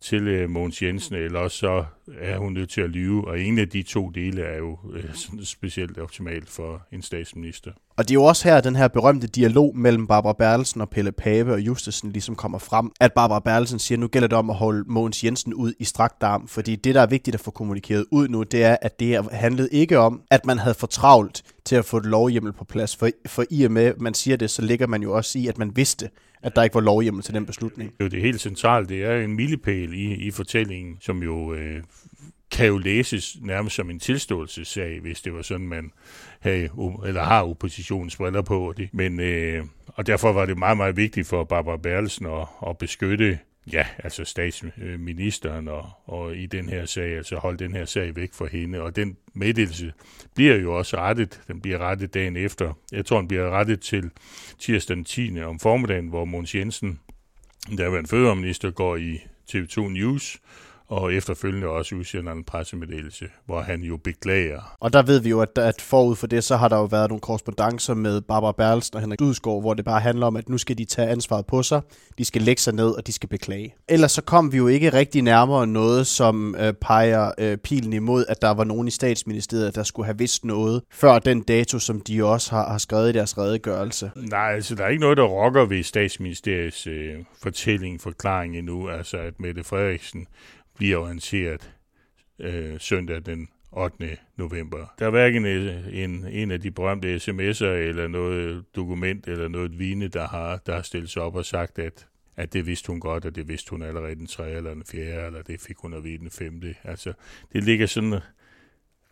til 0.00 0.28
øh, 0.28 0.50
Mogens 0.50 0.82
Jensen, 0.82 1.14
eller 1.14 1.40
også 1.40 1.56
så 1.56 1.84
er 2.20 2.38
hun 2.38 2.52
nødt 2.52 2.70
til 2.70 2.80
at 2.80 2.90
lyve, 2.90 3.28
og 3.28 3.40
en 3.40 3.58
af 3.58 3.68
de 3.68 3.82
to 3.82 4.08
dele 4.08 4.42
er 4.42 4.58
jo 4.58 4.78
øh, 4.92 5.14
sådan 5.22 5.44
specielt 5.44 5.98
optimalt 5.98 6.50
for 6.50 6.82
en 6.92 7.02
statsminister. 7.02 7.70
Og 7.96 8.04
det 8.04 8.10
er 8.10 8.14
jo 8.14 8.24
også 8.24 8.48
her, 8.48 8.60
den 8.60 8.76
her 8.76 8.88
berømte 8.88 9.26
dialog 9.26 9.76
mellem 9.76 10.06
Barbara 10.06 10.32
Bertelsen 10.32 10.80
og 10.80 10.90
Pelle 10.90 11.12
Pape 11.12 11.52
og 11.52 11.60
Justesen 11.60 12.12
ligesom 12.12 12.36
kommer 12.36 12.58
frem, 12.58 12.90
at 13.00 13.12
Barbara 13.12 13.40
Bertelsen 13.40 13.78
siger, 13.78 13.98
nu 13.98 14.08
gælder 14.08 14.28
det 14.28 14.38
om 14.38 14.50
at 14.50 14.56
holde 14.56 14.84
Mogens 14.86 15.24
Jensen 15.24 15.54
ud 15.54 15.72
i 15.78 15.84
strakt 15.84 16.22
arm, 16.22 16.48
fordi 16.48 16.76
det, 16.76 16.94
der 16.94 17.00
er 17.00 17.06
vigtigt 17.06 17.34
at 17.34 17.40
få 17.40 17.50
kommunikeret 17.50 18.04
ud 18.10 18.28
nu, 18.28 18.42
det 18.42 18.64
er, 18.64 18.76
at 18.82 19.00
det 19.00 19.32
handlede 19.32 19.68
ikke 19.72 19.98
om, 19.98 20.22
at 20.30 20.46
man 20.46 20.58
havde 20.58 20.74
for 20.74 20.86
travlt 20.86 21.42
til 21.64 21.76
at 21.76 21.84
få 21.84 21.96
et 21.96 22.06
lovhjemmel 22.06 22.52
på 22.52 22.64
plads, 22.64 22.96
for, 22.96 23.08
for 23.26 23.44
i 23.50 23.64
og 23.64 23.70
med, 23.70 23.84
at 23.84 24.00
man 24.00 24.14
siger 24.14 24.36
det, 24.36 24.50
så 24.50 24.62
ligger 24.62 24.86
man 24.86 25.02
jo 25.02 25.16
også 25.16 25.38
i, 25.38 25.46
at 25.46 25.58
man 25.58 25.76
vidste, 25.76 26.10
at 26.44 26.56
der 26.56 26.62
ikke 26.62 26.74
var 26.74 26.80
lovhjemmel 26.80 27.22
til 27.22 27.34
den 27.34 27.46
beslutning. 27.46 27.90
Det 27.90 28.00
er 28.00 28.04
jo 28.04 28.08
det 28.08 28.20
helt 28.20 28.40
centrale, 28.40 28.86
det 28.86 29.04
er 29.04 29.20
en 29.20 29.36
milepæl 29.36 29.94
i, 29.94 30.14
i 30.14 30.30
fortællingen, 30.30 30.98
som 31.00 31.22
jo 31.22 31.54
øh, 31.54 31.82
kan 32.50 32.66
jo 32.66 32.78
læses 32.78 33.36
nærmest 33.40 33.76
som 33.76 33.90
en 33.90 34.00
tilståelsessag, 34.00 35.00
hvis 35.00 35.22
det 35.22 35.34
var 35.34 35.42
sådan, 35.42 35.68
man 35.68 35.90
havde, 36.40 36.68
eller 37.06 37.22
har 37.22 37.42
oppositionens 37.42 38.16
briller 38.16 38.42
på. 38.42 38.74
Det. 38.76 38.88
Men, 38.92 39.20
øh, 39.20 39.64
og 39.86 40.06
derfor 40.06 40.32
var 40.32 40.46
det 40.46 40.58
meget, 40.58 40.76
meget 40.76 40.96
vigtigt 40.96 41.26
for 41.26 41.44
Barbara 41.44 41.76
Berlsen 41.76 42.26
at, 42.26 42.46
at 42.68 42.78
beskytte 42.78 43.38
ja, 43.72 43.86
altså 43.98 44.24
statsministeren 44.24 45.68
og, 45.68 45.90
og 46.04 46.36
i 46.36 46.46
den 46.46 46.68
her 46.68 46.86
sag, 46.86 47.16
altså 47.16 47.36
holde 47.36 47.64
den 47.64 47.74
her 47.74 47.84
sag 47.84 48.16
væk 48.16 48.34
fra 48.34 48.46
hende. 48.46 48.80
Og 48.80 48.96
den 48.96 49.16
meddelelse 49.34 49.92
bliver 50.34 50.56
jo 50.56 50.78
også 50.78 50.96
rettet. 50.96 51.40
Den 51.48 51.60
bliver 51.60 51.78
rettet 51.78 52.14
dagen 52.14 52.36
efter. 52.36 52.72
Jeg 52.92 53.06
tror, 53.06 53.18
den 53.18 53.28
bliver 53.28 53.50
rettet 53.50 53.80
til 53.80 54.10
tirsdag 54.58 54.96
den 54.96 55.04
10. 55.04 55.42
om 55.42 55.60
formiddagen, 55.60 56.08
hvor 56.08 56.24
Måns 56.24 56.54
Jensen, 56.54 57.00
der 57.78 57.88
var 57.88 57.98
en 57.98 58.06
fødevareminister, 58.06 58.70
går 58.70 58.96
i 58.96 59.20
TV2 59.50 59.80
News 59.80 60.40
og 60.88 61.14
efterfølgende 61.14 61.66
også 61.66 61.94
udsender 61.94 62.32
en 62.32 62.44
pressemeddelelse, 62.44 63.26
hvor 63.46 63.60
han 63.60 63.80
jo 63.80 63.96
beklager. 63.96 64.76
Og 64.80 64.92
der 64.92 65.02
ved 65.02 65.20
vi 65.20 65.30
jo, 65.30 65.40
at, 65.40 65.58
at 65.58 65.80
forud 65.80 66.16
for 66.16 66.26
det, 66.26 66.44
så 66.44 66.56
har 66.56 66.68
der 66.68 66.76
jo 66.76 66.84
været 66.84 67.10
nogle 67.10 67.20
korrespondencer 67.20 67.94
med 67.94 68.20
Barbara 68.20 68.52
Berlsen 68.52 68.94
og 68.94 69.00
Henrik 69.00 69.18
Dudsgaard, 69.18 69.60
hvor 69.60 69.74
det 69.74 69.84
bare 69.84 70.00
handler 70.00 70.26
om, 70.26 70.36
at 70.36 70.48
nu 70.48 70.58
skal 70.58 70.78
de 70.78 70.84
tage 70.84 71.08
ansvaret 71.08 71.46
på 71.46 71.62
sig, 71.62 71.80
de 72.18 72.24
skal 72.24 72.42
lægge 72.42 72.62
sig 72.62 72.74
ned, 72.74 72.90
og 72.90 73.06
de 73.06 73.12
skal 73.12 73.28
beklage. 73.28 73.74
Ellers 73.88 74.12
så 74.12 74.22
kom 74.22 74.52
vi 74.52 74.56
jo 74.56 74.66
ikke 74.66 74.92
rigtig 74.92 75.22
nærmere 75.22 75.66
noget, 75.66 76.06
som 76.06 76.56
øh, 76.58 76.72
peger 76.72 77.32
øh, 77.38 77.56
pilen 77.56 77.92
imod, 77.92 78.24
at 78.28 78.42
der 78.42 78.50
var 78.50 78.64
nogen 78.64 78.88
i 78.88 78.90
statsministeriet, 78.90 79.74
der 79.74 79.82
skulle 79.82 80.06
have 80.06 80.18
vidst 80.18 80.44
noget, 80.44 80.82
før 80.92 81.18
den 81.18 81.42
dato, 81.42 81.78
som 81.78 82.00
de 82.00 82.24
også 82.24 82.50
har, 82.50 82.70
har 82.70 82.78
skrevet 82.78 83.08
i 83.08 83.12
deres 83.12 83.38
redegørelse. 83.38 84.10
Nej, 84.16 84.54
altså 84.54 84.74
der 84.74 84.84
er 84.84 84.88
ikke 84.88 85.00
noget, 85.00 85.16
der 85.16 85.24
rokker 85.24 85.64
ved 85.64 85.82
statsministeriets 85.82 86.86
øh, 86.86 87.14
fortælling, 87.42 88.00
forklaring 88.00 88.58
endnu, 88.58 88.88
altså 88.88 89.16
at 89.16 89.40
Mette 89.40 89.64
Frederiksen 89.64 90.26
bliver 90.76 90.96
orienteret 90.96 91.74
øh, 92.38 92.80
søndag 92.80 93.26
den 93.26 93.48
8. 93.72 94.16
november. 94.36 94.94
Der 94.98 95.06
er 95.06 95.10
hverken 95.10 95.46
en, 95.46 96.26
en 96.26 96.50
af 96.50 96.60
de 96.60 96.70
berømte 96.70 97.16
sms'er 97.16 97.64
eller 97.64 98.08
noget 98.08 98.64
dokument 98.76 99.28
eller 99.28 99.48
noget 99.48 99.78
vine, 99.78 100.08
der 100.08 100.28
har, 100.28 100.56
der 100.66 100.74
har 100.74 100.82
stillet 100.82 101.10
sig 101.10 101.22
op 101.22 101.36
og 101.36 101.44
sagt, 101.44 101.78
at, 101.78 102.06
at 102.36 102.52
det 102.52 102.66
vidste 102.66 102.86
hun 102.86 103.00
godt, 103.00 103.24
og 103.24 103.34
det 103.34 103.48
vidste 103.48 103.70
hun 103.70 103.82
allerede 103.82 104.14
den 104.14 104.26
3. 104.26 104.50
eller 104.50 104.74
den 104.74 104.84
4. 104.90 105.26
eller 105.26 105.42
det 105.42 105.60
fik 105.60 105.76
hun 105.76 105.94
at 105.94 106.04
vide 106.04 106.18
den 106.18 106.30
5. 106.30 106.62
Altså, 106.84 107.12
det 107.52 107.64
ligger 107.64 107.86
sådan 107.86 108.20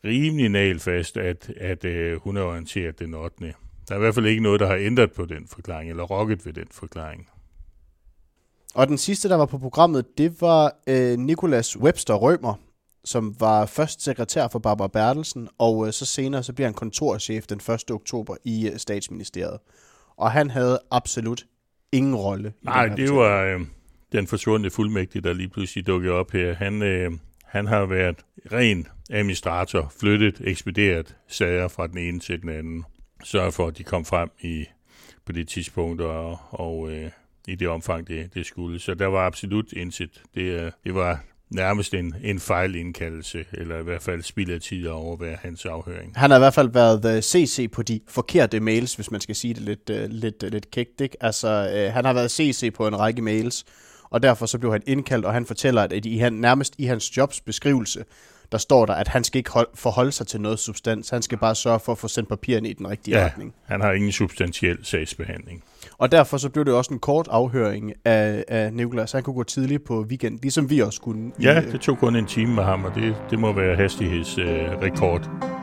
rimelig 0.04 0.48
nalfast, 0.48 1.16
at, 1.16 1.52
at 1.56 1.84
øh, 1.84 2.20
hun 2.20 2.36
er 2.36 2.42
orienteret 2.42 2.98
den 2.98 3.14
8. 3.14 3.54
Der 3.88 3.94
er 3.94 3.96
i 3.96 3.98
hvert 3.98 4.14
fald 4.14 4.26
ikke 4.26 4.42
noget, 4.42 4.60
der 4.60 4.66
har 4.66 4.76
ændret 4.76 5.12
på 5.12 5.24
den 5.24 5.46
forklaring, 5.48 5.90
eller 5.90 6.02
rokket 6.02 6.46
ved 6.46 6.52
den 6.52 6.68
forklaring. 6.70 7.28
Og 8.74 8.88
den 8.88 8.98
sidste, 8.98 9.28
der 9.28 9.36
var 9.36 9.46
på 9.46 9.58
programmet, 9.58 10.18
det 10.18 10.40
var 10.40 10.76
øh, 10.86 11.18
Nicolas 11.18 11.78
Webster 11.78 12.14
Rømer, 12.14 12.54
som 13.04 13.40
var 13.40 13.66
først 13.66 14.02
sekretær 14.02 14.48
for 14.48 14.58
Barbara 14.58 14.88
Bertelsen, 14.88 15.48
og 15.58 15.86
øh, 15.86 15.92
så 15.92 16.06
senere 16.06 16.42
så 16.42 16.52
bliver 16.52 16.66
han 16.66 16.74
kontorchef 16.74 17.46
den 17.46 17.60
1. 17.74 17.90
oktober 17.90 18.36
i 18.44 18.68
øh, 18.68 18.78
statsministeriet. 18.78 19.58
Og 20.16 20.30
han 20.30 20.50
havde 20.50 20.78
absolut 20.90 21.44
ingen 21.92 22.14
rolle. 22.14 22.52
I 22.62 22.64
Nej, 22.64 22.86
det 22.86 23.14
var 23.14 23.42
øh, 23.42 23.60
den 24.12 24.26
forsvundne 24.26 24.70
fuldmægtige, 24.70 25.22
der 25.22 25.32
lige 25.32 25.48
pludselig 25.48 25.86
dukkede 25.86 26.12
op 26.12 26.30
her. 26.30 26.54
Han, 26.54 26.82
øh, 26.82 27.12
han 27.44 27.66
har 27.66 27.86
været 27.86 28.16
ren 28.52 28.86
administrator, 29.10 29.92
flyttet, 30.00 30.40
ekspederet 30.44 31.16
sager 31.28 31.68
fra 31.68 31.86
den 31.86 31.98
ene 31.98 32.20
til 32.20 32.42
den 32.42 32.48
anden. 32.48 32.84
Sørget 33.24 33.54
for, 33.54 33.66
at 33.66 33.78
de 33.78 33.84
kom 33.84 34.04
frem 34.04 34.30
i 34.40 34.64
på 35.24 35.32
det 35.32 35.48
tidspunkt, 35.48 36.00
og, 36.00 36.38
og 36.50 36.90
øh, 36.90 37.10
i 37.48 37.54
det 37.54 37.68
omfang, 37.68 38.08
det, 38.08 38.34
det 38.34 38.46
skulle. 38.46 38.80
Så 38.80 38.94
der 38.94 39.06
var 39.06 39.26
absolut 39.26 39.72
indsigt. 39.72 40.22
Det, 40.34 40.42
øh, 40.42 40.70
det 40.84 40.94
var 40.94 41.24
nærmest 41.50 41.94
en, 41.94 42.14
en 42.22 42.40
fejlindkaldelse, 42.40 43.44
eller 43.52 43.78
i 43.78 43.82
hvert 43.82 44.02
fald 44.02 44.22
spild 44.22 44.50
af 44.50 44.60
tid 44.60 44.86
at 44.86 44.92
overvære 44.92 45.36
hans 45.42 45.64
afhøring. 45.64 46.12
Han 46.16 46.30
har 46.30 46.38
i 46.38 46.40
hvert 46.40 46.54
fald 46.54 46.68
været 46.72 47.24
CC 47.24 47.58
øh, 47.62 47.70
på 47.70 47.82
de 47.82 48.00
forkerte 48.08 48.60
mails, 48.60 48.94
hvis 48.94 49.10
man 49.10 49.20
skal 49.20 49.34
sige 49.34 49.54
det 49.54 49.62
lidt, 49.62 49.90
uh, 49.90 50.10
lidt, 50.10 50.42
lidt 50.52 50.70
kægt. 50.70 51.00
Ikke? 51.00 51.16
Altså, 51.20 51.48
han 51.92 52.04
har 52.04 52.12
været 52.12 52.30
CC 52.30 52.74
på 52.74 52.86
en 52.86 52.98
række 52.98 53.22
mails, 53.22 53.64
og 54.10 54.22
derfor 54.22 54.46
så 54.46 54.58
blev 54.58 54.72
han 54.72 54.82
indkaldt, 54.86 55.24
og 55.24 55.32
han 55.32 55.46
fortæller, 55.46 55.82
at 55.82 56.06
i 56.06 56.18
han, 56.18 56.32
nærmest 56.32 56.74
i 56.78 56.84
hans 56.84 57.16
jobs 57.16 57.40
beskrivelse, 57.40 58.04
der 58.52 58.58
står 58.58 58.86
der, 58.86 58.94
at 58.94 59.08
han 59.08 59.24
skal 59.24 59.38
ikke 59.38 59.50
hold, 59.50 59.68
forholde 59.74 60.12
sig 60.12 60.26
til 60.26 60.40
noget 60.40 60.58
substans. 60.58 61.10
Han 61.10 61.22
skal 61.22 61.38
bare 61.38 61.54
sørge 61.54 61.80
for 61.80 61.92
at 61.92 61.98
få 61.98 62.08
sendt 62.08 62.28
papirerne 62.28 62.68
i 62.68 62.72
den 62.72 62.90
rigtige 62.90 63.18
ja, 63.18 63.24
retning. 63.24 63.54
han 63.64 63.80
har 63.80 63.92
ingen 63.92 64.12
substantiel 64.12 64.78
sagsbehandling. 64.82 65.64
Og 66.02 66.12
derfor 66.12 66.36
så 66.36 66.50
blev 66.50 66.64
det 66.64 66.74
også 66.74 66.94
en 66.94 67.00
kort 67.00 67.28
afhøring 67.30 67.92
af, 68.04 68.44
af 68.48 68.72
Nikolas. 68.72 69.12
Han 69.12 69.22
kunne 69.22 69.34
gå 69.34 69.42
tidligt 69.42 69.84
på 69.84 70.04
weekend, 70.08 70.38
ligesom 70.42 70.70
vi 70.70 70.80
også 70.80 71.00
kunne. 71.00 71.32
Ja, 71.42 71.62
det 71.72 71.80
tog 71.80 71.98
kun 71.98 72.16
en 72.16 72.26
time 72.26 72.54
med 72.54 72.62
ham, 72.62 72.84
og 72.84 72.94
det, 72.94 73.16
det 73.30 73.38
må 73.38 73.52
være 73.52 73.76
hastighedsrekord. 73.76 75.20
Øh, 75.20 75.61